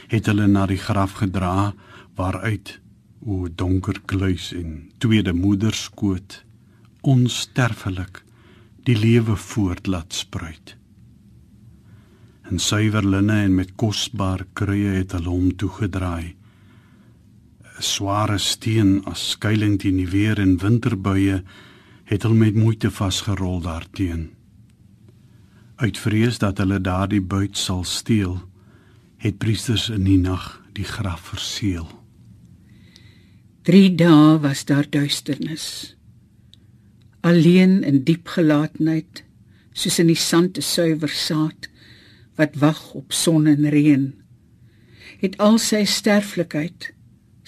het 0.09 0.31
hulle 0.31 0.47
na 0.47 0.65
die 0.71 0.79
graf 0.79 1.19
gedra 1.19 1.73
waaruit 2.17 2.79
o 3.27 3.49
donker 3.51 3.99
kluis 4.07 4.53
en 4.55 4.93
tweede 5.03 5.35
moeder 5.35 5.75
skoot 5.75 6.39
onsterfelik 7.03 8.23
die 8.87 8.97
lewe 8.97 9.37
voort 9.37 9.91
laat 9.91 10.15
spruit. 10.15 10.77
In 12.49 12.63
suiwer 12.63 13.05
linne 13.05 13.43
en 13.45 13.59
met 13.59 13.75
kosbare 13.77 14.47
kruie 14.57 14.95
het 14.95 15.13
hulle 15.19 15.29
hom 15.29 15.51
toegedraai. 15.61 16.38
'n 17.79 17.83
Sware 17.83 18.39
steen 18.39 19.05
as 19.07 19.31
skuilings 19.31 19.83
teen 19.83 19.97
die 19.97 20.09
weer 20.11 20.39
en 20.39 20.59
winterbuie 20.59 21.43
het 22.11 22.23
hulle 22.23 22.35
met 22.35 22.55
moeite 22.55 22.91
vasgerol 22.91 23.61
daarteen. 23.61 24.31
Uit 25.77 25.99
vrees 25.99 26.39
dat 26.39 26.59
hulle 26.59 26.81
daardie 26.81 27.21
buit 27.21 27.57
sal 27.57 27.85
steel, 27.85 28.43
het 29.17 29.39
priesters 29.39 29.89
in 29.89 30.05
die 30.05 30.19
nag 30.19 30.63
die 30.73 30.85
graf 30.85 31.21
verseël. 31.21 31.87
3 33.63 33.95
dae 33.95 34.39
was 34.41 34.65
daar 34.65 34.87
duisternis 34.91 35.95
alleen 37.21 37.83
in 37.85 38.05
diep 38.05 38.31
gelaatheid 38.35 39.25
soos 39.73 39.99
in 40.03 40.09
die 40.11 40.19
sand 40.19 40.59
'n 40.59 40.63
suiwer 40.63 41.13
saad 41.13 41.69
wat 42.37 42.57
wag 42.63 42.95
op 42.95 43.13
son 43.13 43.47
en 43.47 43.69
reën 43.69 44.15
het 45.21 45.37
al 45.39 45.59
sy 45.59 45.85
sterflikheid 45.85 46.95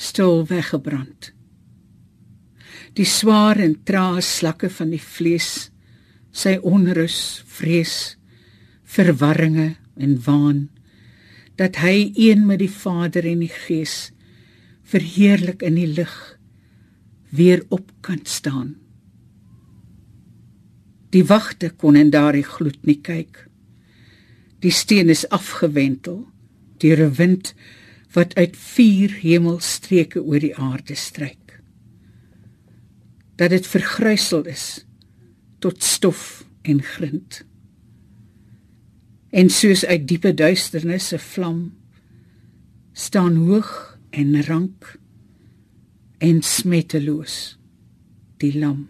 stil 0.08 0.44
weggebrand 0.50 1.30
die 2.98 3.08
swaar 3.08 3.60
en 3.62 3.76
trae 3.86 4.24
slakke 4.24 4.72
van 4.78 4.92
die 4.94 5.02
vlees 5.04 5.50
sy 6.42 6.56
onrus 6.74 7.20
vrees 7.58 7.96
verwarringe 8.96 9.70
en 10.00 10.18
waan 10.26 10.60
dat 11.60 11.82
hy 11.84 12.10
een 12.16 12.46
met 12.48 12.62
die 12.62 12.72
Vader 12.72 13.26
en 13.28 13.42
die 13.44 13.52
Gees 13.52 13.96
verheerlik 14.90 15.62
in 15.66 15.76
die 15.78 15.90
lig 15.98 16.14
weer 17.36 17.62
op 17.68 17.92
kan 18.06 18.24
staan 18.26 18.78
Die 21.10 21.26
wagte 21.26 21.70
kon 21.74 21.96
in 21.98 22.12
daardie 22.14 22.46
gloed 22.46 22.84
nie 22.86 23.00
kyk. 23.02 23.46
Die 24.62 24.70
steen 24.70 25.10
is 25.10 25.26
afgewentel 25.28 26.22
deur 26.80 27.00
'n 27.06 27.14
wind 27.18 27.54
wat 28.12 28.34
uit 28.34 28.56
vier 28.56 29.12
hemelstreke 29.22 30.22
oor 30.22 30.42
die 30.42 30.56
aarde 30.56 30.94
stryk. 30.94 31.60
Dat 33.38 33.50
dit 33.54 33.66
vergrysel 33.66 34.44
is 34.50 34.84
tot 35.58 35.82
stof 35.82 36.44
en 36.62 36.82
grind. 36.82 37.44
En 39.30 39.50
soos 39.50 39.84
uit 39.86 40.08
diepe 40.08 40.34
duisternis 40.34 41.12
'n 41.12 41.18
vlam 41.18 41.60
staan 42.92 43.36
hoog 43.36 43.98
en 44.10 44.42
rank 44.44 44.98
en 46.18 46.42
smetteloos 46.42 47.58
die 48.36 48.58
lam 48.58 48.88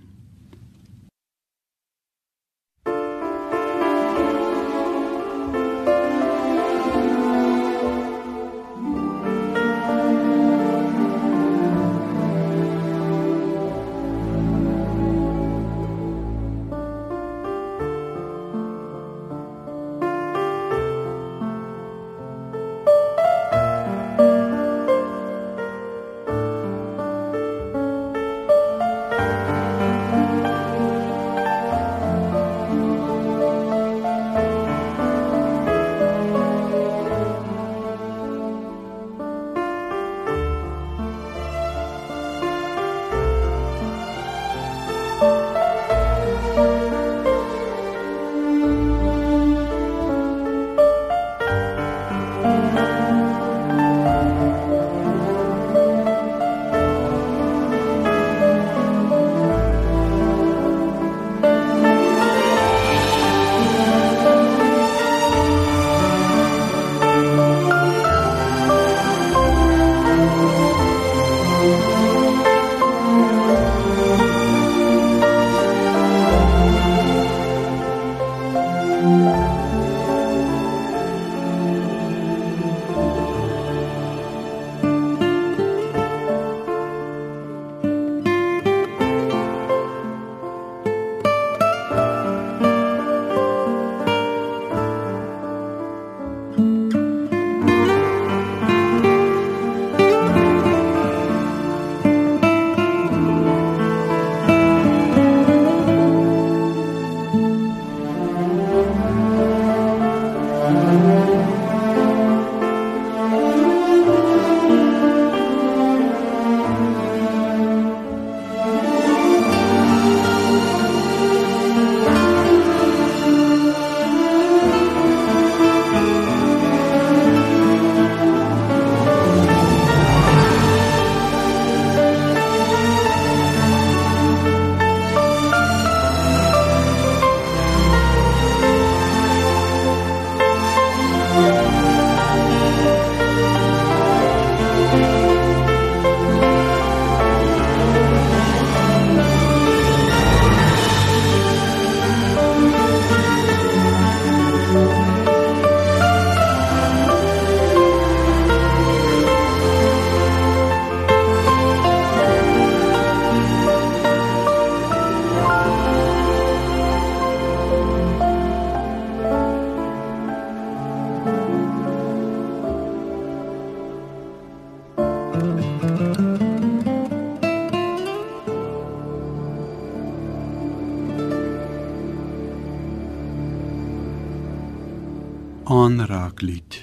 aanraaklied. 185.71 186.81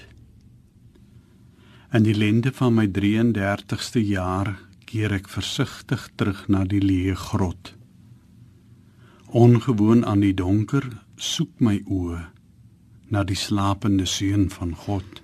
In 1.91 2.05
die 2.05 2.15
lente 2.15 2.53
van 2.55 2.77
my 2.77 2.85
33ste 2.95 3.99
jaar 3.99 4.53
keer 4.87 5.11
ek 5.17 5.27
versigtig 5.27 6.05
terug 6.15 6.45
na 6.47 6.61
die 6.63 6.79
leë 6.79 7.17
grot. 7.19 7.73
Ongewoon 9.35 10.05
aan 10.07 10.23
die 10.23 10.31
donker 10.31 10.87
soek 11.19 11.59
my 11.59 11.81
oë 11.83 12.21
na 13.11 13.25
die 13.27 13.35
slapende 13.35 14.07
seun 14.07 14.47
van 14.55 14.71
God. 14.87 15.19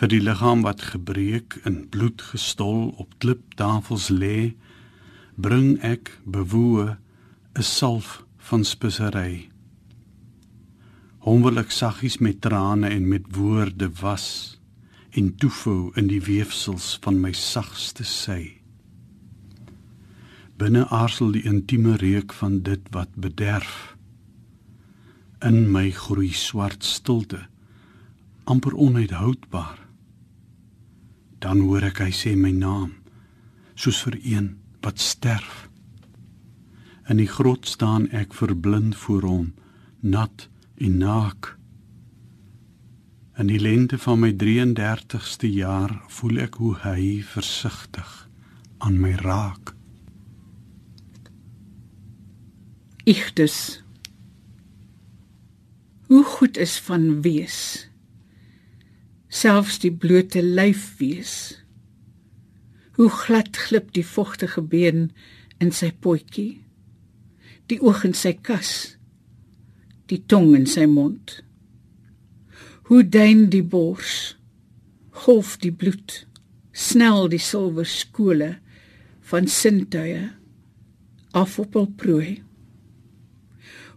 Vir 0.00 0.14
die 0.16 0.24
liggaam 0.24 0.64
wat 0.64 0.88
gebreek 0.94 1.60
en 1.68 1.82
bloed 1.92 2.24
gestol 2.32 2.94
op 2.96 3.12
kliptafels 3.20 4.08
lê, 4.08 4.54
bring 5.36 5.76
ek 5.84 6.16
bewoe 6.24 6.96
'n 6.96 7.62
salf 7.76 8.22
van 8.48 8.64
spesery. 8.64 9.51
Hom 11.22 11.44
wil 11.46 11.60
ek 11.60 11.70
saggies 11.70 12.16
met 12.18 12.40
trane 12.42 12.88
en 12.90 13.04
met 13.06 13.28
woorde 13.36 13.86
was 14.00 14.58
en 15.14 15.28
toefou 15.38 15.92
in 16.00 16.08
die 16.10 16.22
weefsels 16.24 16.96
van 17.04 17.20
my 17.22 17.30
sagste 17.36 18.02
sy. 18.08 18.58
Binne 20.58 20.82
aarsel 20.90 21.30
die 21.36 21.44
intieme 21.46 21.94
reuk 22.02 22.34
van 22.40 22.58
dit 22.66 22.90
wat 22.96 23.14
bederf. 23.14 23.94
In 25.46 25.68
my 25.70 25.90
groei 25.94 26.32
swart 26.34 26.82
stilte, 26.82 27.44
amper 28.50 28.74
onuithoudbaar. 28.74 29.78
Dan 31.38 31.62
hoor 31.68 31.86
ek 31.86 32.02
hy 32.02 32.10
sê 32.14 32.34
my 32.38 32.50
naam, 32.50 32.96
soos 33.78 34.02
vir 34.08 34.18
een 34.22 34.54
wat 34.82 34.98
sterf. 34.98 35.68
In 37.06 37.22
die 37.22 37.30
grot 37.30 37.68
staan 37.70 38.08
ek 38.10 38.34
verblind 38.34 38.98
voor 39.06 39.28
hom, 39.28 39.52
nat 40.02 40.48
en 40.76 40.96
naak. 40.96 41.56
In 43.36 43.48
die 43.48 43.60
lente 43.60 43.98
van 43.98 44.20
my 44.20 44.32
33ste 44.36 45.48
jaar 45.48 45.94
voel 46.08 46.42
ek 46.44 46.58
hoe 46.60 46.74
hy 46.84 47.22
versigtig 47.26 48.10
aan 48.84 48.98
my 49.00 49.14
raak. 49.22 49.74
Ichtus. 53.08 53.82
Hoe 56.06 56.24
goed 56.24 56.56
is 56.60 56.76
van 56.86 57.22
wees. 57.24 57.88
Selfs 59.32 59.80
die 59.82 59.92
blote 59.92 60.42
lyf 60.44 60.92
wees. 61.00 61.36
Hoe 63.00 63.08
glad 63.08 63.56
glip 63.56 63.94
die 63.96 64.06
vogtige 64.06 64.62
been 64.62 65.08
in 65.58 65.72
sy 65.72 65.90
potjie 65.92 66.62
die 67.72 67.80
oog 67.82 68.04
in 68.08 68.14
sy 68.16 68.34
kas, 68.44 68.96
die 70.12 70.20
tong 70.28 70.52
in 70.56 70.68
sy 70.68 70.84
mond. 70.90 71.40
Hoe 72.90 73.00
duin 73.06 73.46
die 73.52 73.64
bors, 73.64 74.34
golf 75.24 75.56
die 75.62 75.72
bloed, 75.72 76.22
snel 76.72 77.30
die 77.32 77.40
silwer 77.40 77.88
skole 77.88 78.56
van 79.32 79.48
sintuie 79.48 80.28
af 81.32 81.56
op 81.62 81.78
hul 81.78 81.88
prooi. 81.96 82.42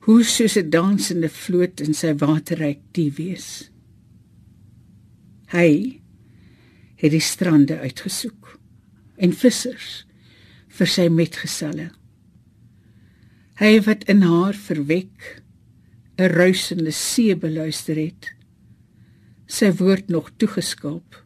Hoe 0.07 0.23
soos 0.23 0.55
'n 0.57 0.69
dansende 0.69 1.29
vloot 1.29 1.81
in 1.81 1.93
sy 1.93 2.13
waterryk 2.13 2.81
die 2.93 3.11
wees. 3.11 3.71
Hy 5.51 5.99
het 6.95 7.11
die 7.11 7.19
strande 7.31 7.79
uitgesoek 7.79 8.59
en 9.17 9.33
vissers 9.33 10.05
vir 10.67 10.87
sy 10.87 11.07
metgeselle. 11.09 11.89
Hy 13.59 13.79
wat 13.87 14.03
in 14.11 14.21
haar 14.21 14.53
verwek 14.53 15.43
'n 16.17 16.31
ruisende 16.31 16.91
see 16.91 17.35
beluister 17.35 17.95
het. 17.95 18.31
Sy 19.47 19.71
woord 19.71 20.07
nog 20.07 20.31
toegeskaap. 20.37 21.23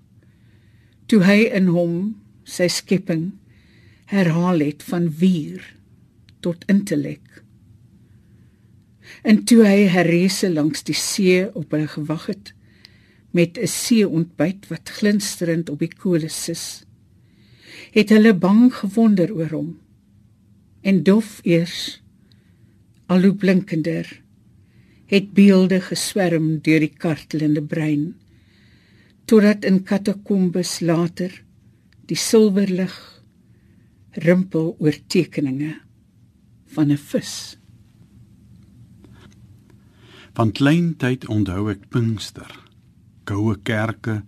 Toe 1.05 1.23
hy 1.23 1.45
in 1.53 1.67
hom 1.67 2.15
sy 2.43 2.67
skepping 2.67 3.31
herhaal 4.09 4.59
het 4.59 4.83
van 4.83 5.09
wier 5.21 5.61
tot 6.41 6.65
intellek. 6.65 7.43
En 9.21 9.43
toe 9.43 9.61
hy 9.65 9.85
herrese 9.93 10.49
langs 10.49 10.83
die 10.87 10.97
see 10.97 11.45
op 11.53 11.71
hulle 11.75 11.87
gewag 11.87 12.25
het 12.33 12.53
met 13.31 13.57
'n 13.57 13.67
see 13.67 14.07
ontbyt 14.07 14.67
wat 14.69 14.89
glinsterend 14.89 15.69
op 15.69 15.79
die 15.79 15.93
kolle 15.93 16.29
sis, 16.29 16.85
het 17.91 18.09
hulle 18.09 18.33
bang 18.33 18.73
gewonder 18.73 19.33
oor 19.33 19.53
hom 19.53 19.79
en 20.81 21.03
dof 21.03 21.39
eers 21.43 22.01
al 23.05 23.21
hoe 23.21 23.35
blinkender 23.35 24.21
het 25.09 25.31
beelde 25.33 25.81
geswerm 25.81 26.59
deur 26.65 26.83
die 26.85 26.93
kartelende 26.93 27.63
brein 27.65 28.11
totdat 29.29 29.65
in 29.65 29.83
katakombes 29.85 30.79
later 30.85 31.33
die 32.09 32.17
silwerlig 32.17 32.93
rimpel 34.25 34.75
oor 34.77 34.97
tekeninge 35.07 35.75
van 36.73 36.91
'n 36.91 36.97
vis. 36.97 37.57
Van 40.33 40.51
klein 40.51 40.95
tyd 40.97 41.27
onthou 41.27 41.69
ek 41.69 41.89
pinkster. 41.89 42.51
Goue 43.25 43.57
kerke 43.63 44.23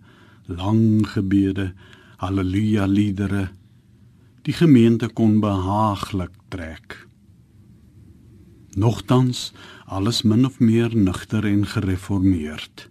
lang 0.46 1.06
gebede 1.06 1.72
haleluja 2.16 2.86
liedere. 2.86 3.48
Die 4.42 4.54
gemeente 4.54 5.08
kon 5.08 5.40
behaaglik 5.40 6.34
trek. 6.48 7.06
Nogtans 8.74 9.52
alles 9.92 10.22
min 10.22 10.46
of 10.48 10.58
meer 10.58 10.96
nugter 10.96 11.44
en 11.44 11.66
gereformeerd. 11.66 12.88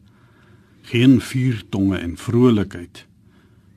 Geen 0.82 1.22
vuurtonge 1.22 1.98
en 1.98 2.18
vrolikheid. 2.18 3.06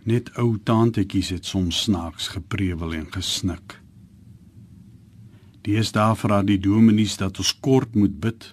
Net 0.05 0.29
ou 0.37 0.59
tantetjies 0.63 1.31
het 1.33 1.49
soms 1.49 1.81
snaaks 1.87 2.29
geprewel 2.37 2.93
en 2.95 3.09
gesnik. 3.13 3.79
Dies 5.65 5.95
daar 5.97 6.17
vra 6.21 6.43
die 6.45 6.61
dominees 6.61 7.17
dat 7.17 7.41
ons 7.41 7.55
kort 7.65 7.97
moet 7.97 8.21
bid 8.21 8.51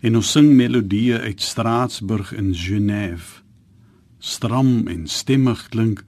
en 0.00 0.16
ons 0.16 0.32
sing 0.32 0.48
melodieë 0.56 1.20
uit 1.28 1.44
Straatsburg 1.44 2.32
in 2.32 2.54
Genève. 2.56 3.42
Stram 4.18 4.88
en 4.88 5.04
stemmig 5.08 5.68
klink 5.68 6.04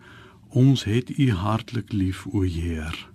ons 0.48 0.88
het 0.88 1.12
u 1.18 1.30
hartlik 1.44 1.92
lief 1.92 2.24
o 2.32 2.40
Heer 2.48 3.11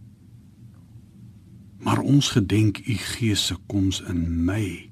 maar 1.79 1.99
ons 1.99 2.29
gedenk 2.29 2.81
u 2.85 2.93
gees 2.93 3.45
se 3.45 3.55
koms 3.67 4.01
in 4.01 4.45
my. 4.45 4.89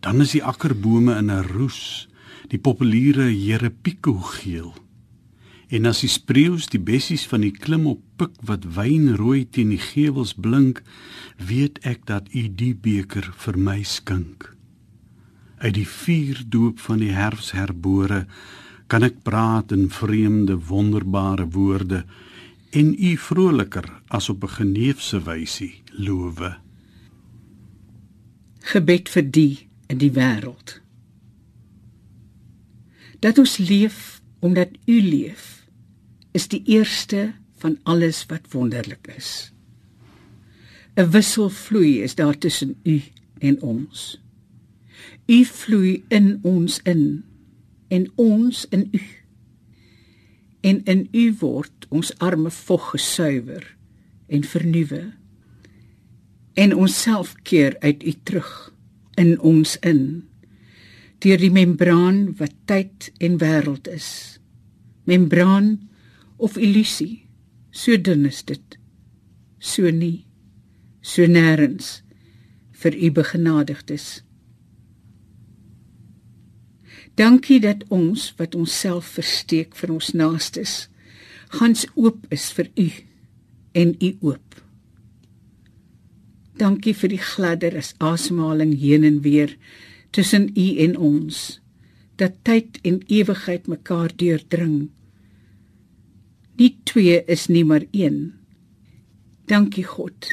Dan 0.00 0.20
is 0.20 0.34
die 0.34 0.44
akkerbome 0.44 1.14
in 1.16 1.30
'n 1.30 1.42
roes, 1.42 2.08
die 2.48 2.58
populiere 2.58 3.44
jerepieko 3.44 4.12
geel. 4.12 4.74
En 5.68 5.86
as 5.86 6.00
die 6.00 6.08
spreeus 6.08 6.66
die 6.66 6.80
bessies 6.80 7.26
van 7.26 7.40
die 7.40 7.54
klim 7.54 7.86
op 7.86 8.00
pik 8.16 8.34
wat 8.44 8.64
wynrooi 8.74 9.48
teen 9.50 9.68
die 9.68 9.80
gevels 9.80 10.34
blink, 10.34 10.82
weet 11.38 11.78
ek 11.82 12.06
dat 12.06 12.28
u 12.34 12.48
die 12.54 12.74
beker 12.74 13.32
vir 13.36 13.58
my 13.58 13.82
skink. 13.82 14.56
Uit 15.58 15.74
die 15.74 15.88
vuur 15.88 16.42
doop 16.48 16.80
van 16.80 16.98
die 16.98 17.12
herfs 17.12 17.52
herbore 17.52 18.26
kan 18.86 19.02
ek 19.02 19.22
praat 19.22 19.72
in 19.72 19.88
vreemde 19.88 20.58
wonderbare 20.68 21.48
woorde 21.48 22.04
en 22.70 22.92
u 22.98 23.16
vroliker 23.16 23.88
as 24.08 24.28
op 24.28 24.44
'n 24.44 24.48
geneefse 24.48 25.22
wysie 25.24 25.81
lowe. 25.92 26.54
Gebed 28.72 29.10
vir 29.12 29.26
die 29.34 29.68
in 29.92 30.00
die 30.00 30.12
wêreld. 30.14 30.78
Dat 33.22 33.38
ons 33.38 33.58
leef 33.58 34.20
omdat 34.42 34.74
u 34.86 35.00
leef 35.00 35.66
is 36.32 36.48
die 36.48 36.62
eerste 36.66 37.32
van 37.62 37.78
alles 37.82 38.24
wat 38.26 38.48
wonderlik 38.50 39.06
is. 39.16 39.52
'n 40.96 41.10
Wissel 41.10 41.50
vloei 41.50 42.02
is 42.02 42.14
daar 42.14 42.38
tussen 42.38 42.76
u 42.82 43.02
en 43.38 43.62
ons. 43.62 44.20
U 45.26 45.44
vloei 45.44 46.04
in 46.08 46.38
ons 46.42 46.80
in 46.82 47.24
en 47.88 48.12
ons 48.14 48.66
in 48.68 48.88
u. 48.92 49.02
En 50.60 50.84
in 50.84 51.08
u 51.12 51.34
word 51.38 51.86
ons 51.88 52.18
arme 52.18 52.50
vog 52.50 52.90
gesuiwer 52.90 53.76
en 54.26 54.44
vernuwe 54.44 55.12
en 56.54 56.74
onsself 56.74 57.34
keer 57.42 57.76
uit 57.80 58.02
u 58.02 58.14
terug 58.22 58.72
in 59.14 59.40
ons 59.40 59.76
in 59.80 60.28
deur 61.22 61.38
die 61.38 61.52
membraan 61.54 62.32
wat 62.40 62.54
tyd 62.66 63.12
en 63.22 63.38
wêreld 63.38 63.86
is. 63.88 64.40
Membraan 65.06 65.76
of 66.36 66.56
illusie 66.58 67.28
so 67.70 67.96
dun 67.96 68.26
is 68.26 68.42
dit 68.42 68.78
so 69.62 69.90
nie 69.90 70.24
so 71.00 71.26
nêrens 71.26 72.00
vir 72.82 72.96
u 72.98 73.10
begenadigdes. 73.14 74.22
Dankie 77.14 77.60
dat 77.62 77.84
ons 77.92 78.32
wat 78.38 78.56
onsself 78.58 79.14
versteek 79.18 79.76
vir 79.78 79.94
ons 79.94 80.10
naastes 80.16 80.74
gans 81.52 81.86
oop 81.94 82.26
is 82.34 82.48
vir 82.56 82.70
u 82.80 82.88
en 83.78 83.94
u 84.00 84.10
oop 84.20 84.62
Dankie 86.58 86.94
vir 86.94 87.14
die 87.14 87.22
gladder 87.22 87.76
as 87.78 87.94
asemhaling 87.98 88.74
heen 88.78 89.04
en 89.08 89.22
weer 89.24 89.56
tussen 90.12 90.50
U 90.56 90.66
en 90.84 90.96
ons 90.96 91.40
dat 92.20 92.36
tyd 92.44 92.78
en 92.86 93.00
ewigheid 93.08 93.66
mekaar 93.66 94.12
deurdring. 94.16 94.90
Nie 96.60 96.74
twee 96.84 97.22
is 97.24 97.48
nie 97.48 97.64
maar 97.64 97.86
een. 97.90 98.34
Dankie 99.48 99.86
God 99.88 100.28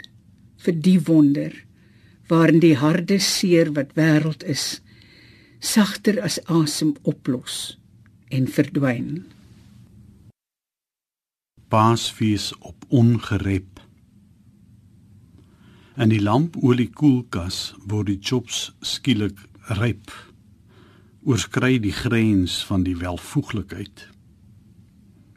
vir 0.60 0.76
die 0.76 1.00
wonder 1.08 1.56
waarin 2.30 2.62
die 2.62 2.76
harde 2.78 3.18
seer 3.24 3.72
wat 3.74 3.96
wêreld 3.98 4.44
is 4.46 4.82
sagter 5.60 6.20
as 6.24 6.38
asem 6.46 6.94
oplos 7.04 7.80
en 8.30 8.48
verdwyn. 8.48 9.26
Paasfees 11.70 12.52
op 12.60 12.86
ongerep. 12.90 13.79
In 16.00 16.14
die 16.14 16.22
lampolie 16.24 16.88
koelkas 16.96 17.74
word 17.92 18.08
die 18.08 18.22
chops 18.24 18.70
skielik 18.88 19.36
ryp. 19.82 20.14
Oorskry 21.28 21.76
die 21.84 21.92
grens 21.92 22.54
van 22.70 22.86
die 22.86 22.94
welvoeglikheid. 23.02 24.06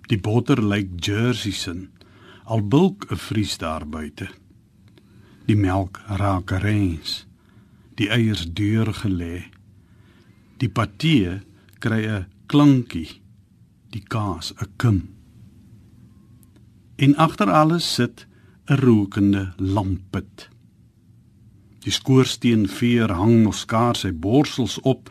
Die 0.07 0.21
botter 0.23 0.63
lyk 0.63 0.93
jerseys 1.03 1.65
in 1.67 1.89
al 2.47 2.63
bulk 2.63 3.09
'n 3.11 3.19
vries 3.19 3.57
daar 3.59 3.83
buite. 3.83 4.29
Die 5.51 5.59
melk 5.59 5.99
raak 6.07 6.55
reins. 6.63 7.27
Die 7.99 8.07
eiers 8.07 8.47
deur 8.47 8.95
gelê. 9.03 9.51
Die 10.63 10.71
patee 10.71 11.43
kry 11.81 12.07
'n 12.07 12.27
klankie, 12.47 13.21
die 13.91 14.05
kaas 14.07 14.55
'n 14.55 14.71
kim. 14.77 15.09
En 16.97 17.17
agter 17.17 17.51
alles 17.51 17.95
sit 17.95 18.27
'n 18.71 18.79
rokende 18.79 19.53
lampet. 19.59 20.52
Die 21.83 21.93
skoorsteen 21.95 22.69
veer 22.71 23.11
hang 23.19 23.43
nog 23.43 23.57
skaars 23.59 24.05
sy 24.05 24.13
borsels 24.13 24.79
op, 24.87 25.11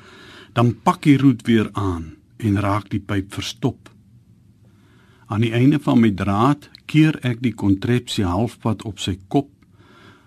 dan 0.55 0.73
pak 0.83 1.07
hy 1.07 1.17
roet 1.19 1.43
weer 1.47 1.69
aan 1.73 2.13
en 2.41 2.59
raak 2.63 2.89
die 2.91 3.01
pyp 3.03 3.33
verstop. 3.35 3.89
Aan 5.31 5.45
die 5.45 5.53
einde 5.55 5.79
van 5.79 6.01
my 6.01 6.11
draad 6.11 6.69
keer 6.91 7.19
ek 7.27 7.39
die 7.43 7.55
kontrepsie 7.55 8.25
halfpad 8.27 8.83
op 8.87 8.99
sy 8.99 9.17
kop, 9.31 9.51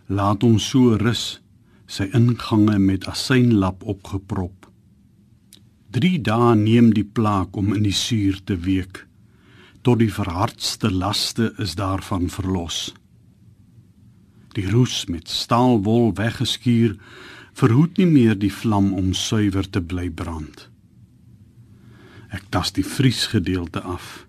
laat 0.09 0.45
hom 0.45 0.59
so 0.61 0.97
rus, 1.01 1.41
sy 1.87 2.09
ingange 2.17 2.79
met 2.81 3.09
asynlap 3.09 3.85
opgeprop. 3.85 4.69
3 5.95 6.21
dae 6.27 6.55
neem 6.59 6.93
die 6.97 7.07
plaak 7.07 7.57
om 7.57 7.75
in 7.77 7.85
die 7.87 7.95
suur 7.95 8.41
te 8.45 8.57
week 8.59 9.05
tot 9.85 10.01
die 10.01 10.13
verhardste 10.13 10.89
laste 10.91 11.51
is 11.61 11.75
daarvan 11.77 12.31
verlos. 12.33 12.95
Die 14.55 14.67
roes 14.71 15.05
met 15.11 15.29
staalwol 15.29 16.13
weggeskuur 16.19 16.95
verhoed 17.59 17.99
nie 17.99 18.11
meer 18.11 18.39
die 18.39 18.53
vlam 18.53 18.93
om 18.95 19.13
suiwer 19.15 19.67
te 19.71 19.83
bly 19.83 20.09
brand. 20.11 20.69
Ek 22.35 22.47
tas 22.51 22.73
die 22.75 22.87
vriesgedeelte 22.87 23.83
af. 23.83 24.27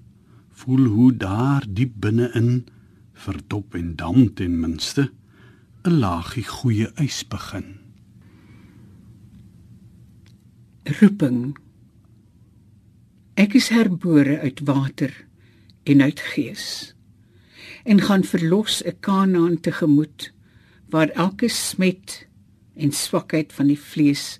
Voel 0.53 0.85
hoe 0.93 1.11
daar 1.13 1.65
diep 1.67 1.97
binne-in 2.01 2.65
verdop 3.13 3.75
en 3.77 3.95
dam 3.95 4.33
ten 4.33 4.59
minste 4.59 5.09
'n 5.85 5.99
laagie 6.01 6.45
goeie 6.45 6.91
ys 7.01 7.23
begin 7.29 7.85
roeping. 10.85 11.55
Ek 13.35 13.55
is 13.57 13.69
herbore 13.73 14.39
uit 14.39 14.61
water 14.63 15.13
en 15.83 16.01
uit 16.01 16.19
gees 16.19 16.94
en 17.85 18.01
gaan 18.01 18.23
verlos 18.23 18.81
'n 18.83 18.97
Kanaan 18.99 19.59
tegemoet 19.59 20.31
waar 20.89 21.09
elke 21.09 21.47
smet 21.47 22.27
en 22.73 22.91
swakheid 22.91 23.53
van 23.53 23.67
die 23.67 23.79
vlees 23.79 24.39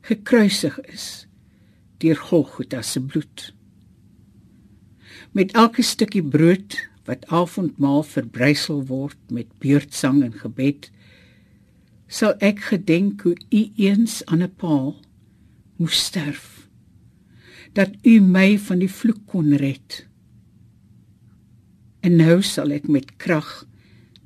gekruisig 0.00 0.80
is 0.80 1.26
deur 1.98 2.16
Golgotha 2.16 2.82
se 2.82 3.00
bloed. 3.00 3.54
Met 5.32 5.52
elke 5.52 5.82
stukkie 5.82 6.22
brood 6.22 6.88
wat 7.04 7.26
avondmaal 7.26 8.02
verbrysel 8.02 8.84
word 8.86 9.18
met 9.30 9.46
beurtsang 9.58 10.22
en 10.22 10.32
gebed 10.32 10.90
sal 12.06 12.36
ek 12.38 12.60
gedenk 12.70 13.22
hoe 13.26 13.36
u 13.50 13.62
eens 13.76 14.24
aan 14.24 14.42
'n 14.42 14.54
paal 14.54 14.96
moes 15.76 16.04
sterf 16.04 16.68
dat 17.72 17.90
u 18.02 18.20
my 18.20 18.58
van 18.58 18.78
die 18.78 18.90
vloek 18.90 19.26
kon 19.26 19.56
red 19.56 20.05
en 22.06 22.20
nou 22.20 22.38
sal 22.46 22.70
ek 22.76 22.86
met 22.92 23.16
krag 23.22 23.64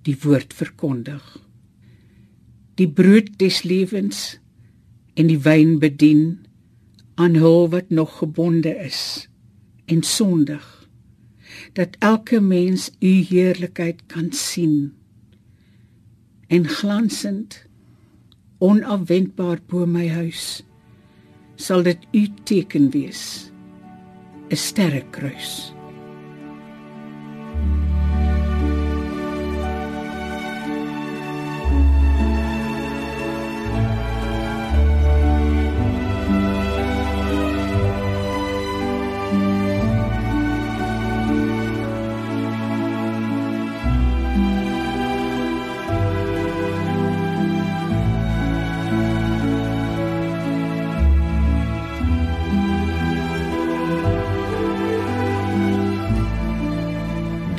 die 0.04 0.16
woord 0.20 0.52
verkondig. 0.56 1.24
Die 2.76 2.88
brood 2.88 3.32
des 3.40 3.62
lewens 3.64 4.40
en 5.16 5.30
die 5.30 5.40
wyn 5.44 5.78
bedien 5.80 6.24
aan 7.20 7.38
hul 7.40 7.68
wat 7.72 7.88
nog 7.92 8.20
gebonde 8.20 8.72
is 8.84 9.28
en 9.90 10.04
sondig 10.06 10.64
dat 11.76 11.96
elke 11.98 12.40
mens 12.40 12.88
u 13.00 13.10
heerlikheid 13.28 14.04
kan 14.12 14.30
sien 14.32 14.92
en 16.48 16.68
glansend 16.68 17.58
onafwendbaar 18.58 19.60
bo 19.68 19.86
my 19.86 20.06
huis 20.08 20.62
sal 21.60 21.84
dit 21.84 22.06
u 22.16 22.24
teken 22.48 22.88
wees 22.96 23.50
'n 24.50 24.56
sterrekruis 24.56 25.74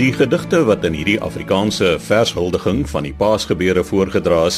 Die 0.02 0.14
gedigte 0.18 0.64
wat 0.66 0.82
in 0.88 0.95
hierdie 0.97 1.20
Afrikaanse 1.22 1.91
vershuldiging 2.02 2.80
van 2.89 3.06
die 3.06 3.12
Paasgebeure 3.14 3.84
voorgedra 3.86 4.47
is, 4.49 4.56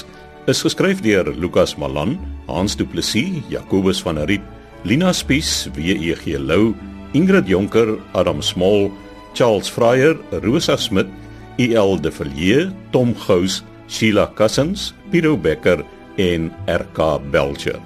is 0.48 0.62
geskryf 0.64 1.02
deur 1.04 1.28
Lukas 1.36 1.74
Malan, 1.76 2.14
Hans 2.48 2.78
Du 2.80 2.86
Plessis, 2.88 3.42
Jacobus 3.52 4.00
van 4.06 4.22
der 4.22 4.30
Riet, 4.32 4.46
Lina 4.88 5.12
Spies, 5.12 5.68
WEG 5.76 6.24
Lou, 6.40 6.72
Ingrid 7.12 7.52
Jonker, 7.52 7.98
Adam 8.16 8.40
Small, 8.40 8.88
Charles 9.36 9.68
Fryer, 9.68 10.16
Rosa 10.48 10.78
Smit, 10.80 11.12
EL 11.60 12.00
De 12.00 12.12
Villiers, 12.12 12.72
Tom 12.96 13.12
Gous, 13.28 13.66
Sheila 13.92 14.30
Cousins, 14.40 14.94
Piro 15.12 15.36
Becker 15.36 15.84
en 16.16 16.54
RK 16.72 17.20
Belcher. 17.36 17.82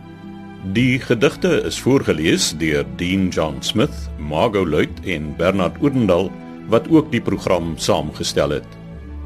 Die 0.77 0.99
gedigte 1.01 1.63
is 1.65 1.81
voorgeles 1.81 2.53
deur 2.61 2.85
Dean 3.01 3.31
John 3.33 3.63
Smith, 3.65 4.11
Margot 4.19 4.67
Luit 4.67 5.07
en 5.09 5.33
Bernard 5.37 5.81
Oudendal 5.81 6.29
wat 6.67 6.89
ook 6.89 7.11
die 7.11 7.21
program 7.21 7.73
saamgestel 7.77 8.49
het. 8.49 8.77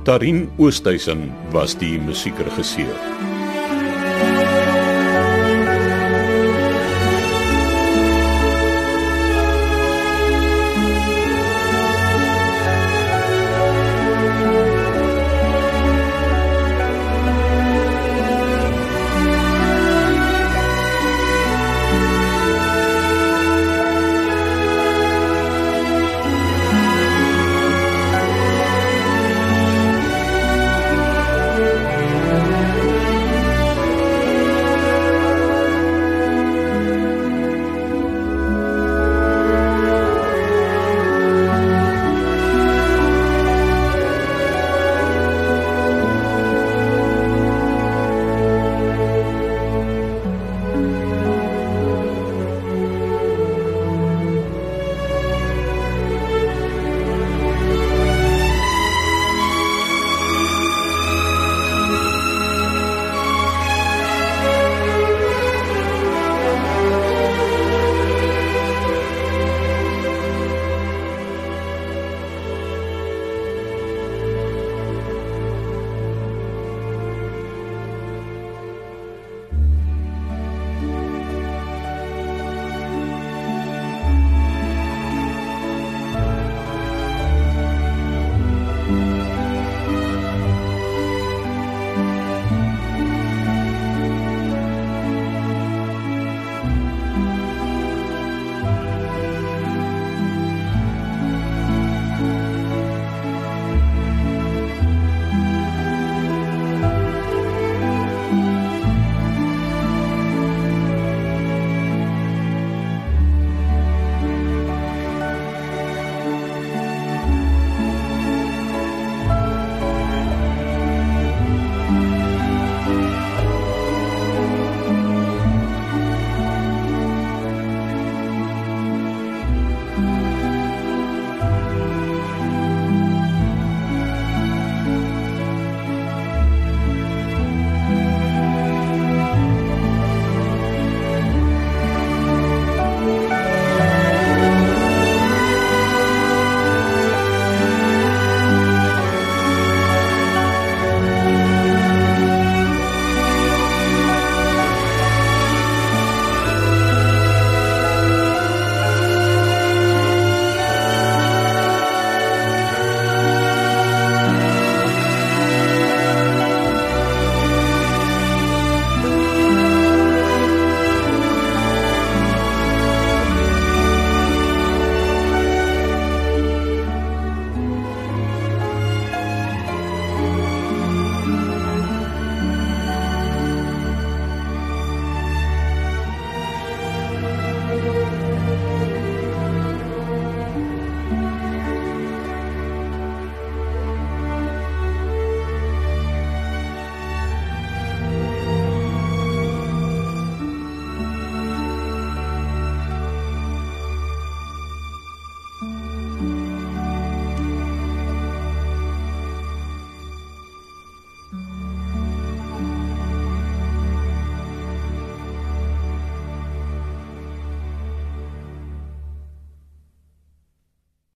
Tarin 0.03 0.49
Oosthuizen 0.57 1.29
was 1.51 1.77
die 1.77 1.99
musiekregisseur. 1.99 3.30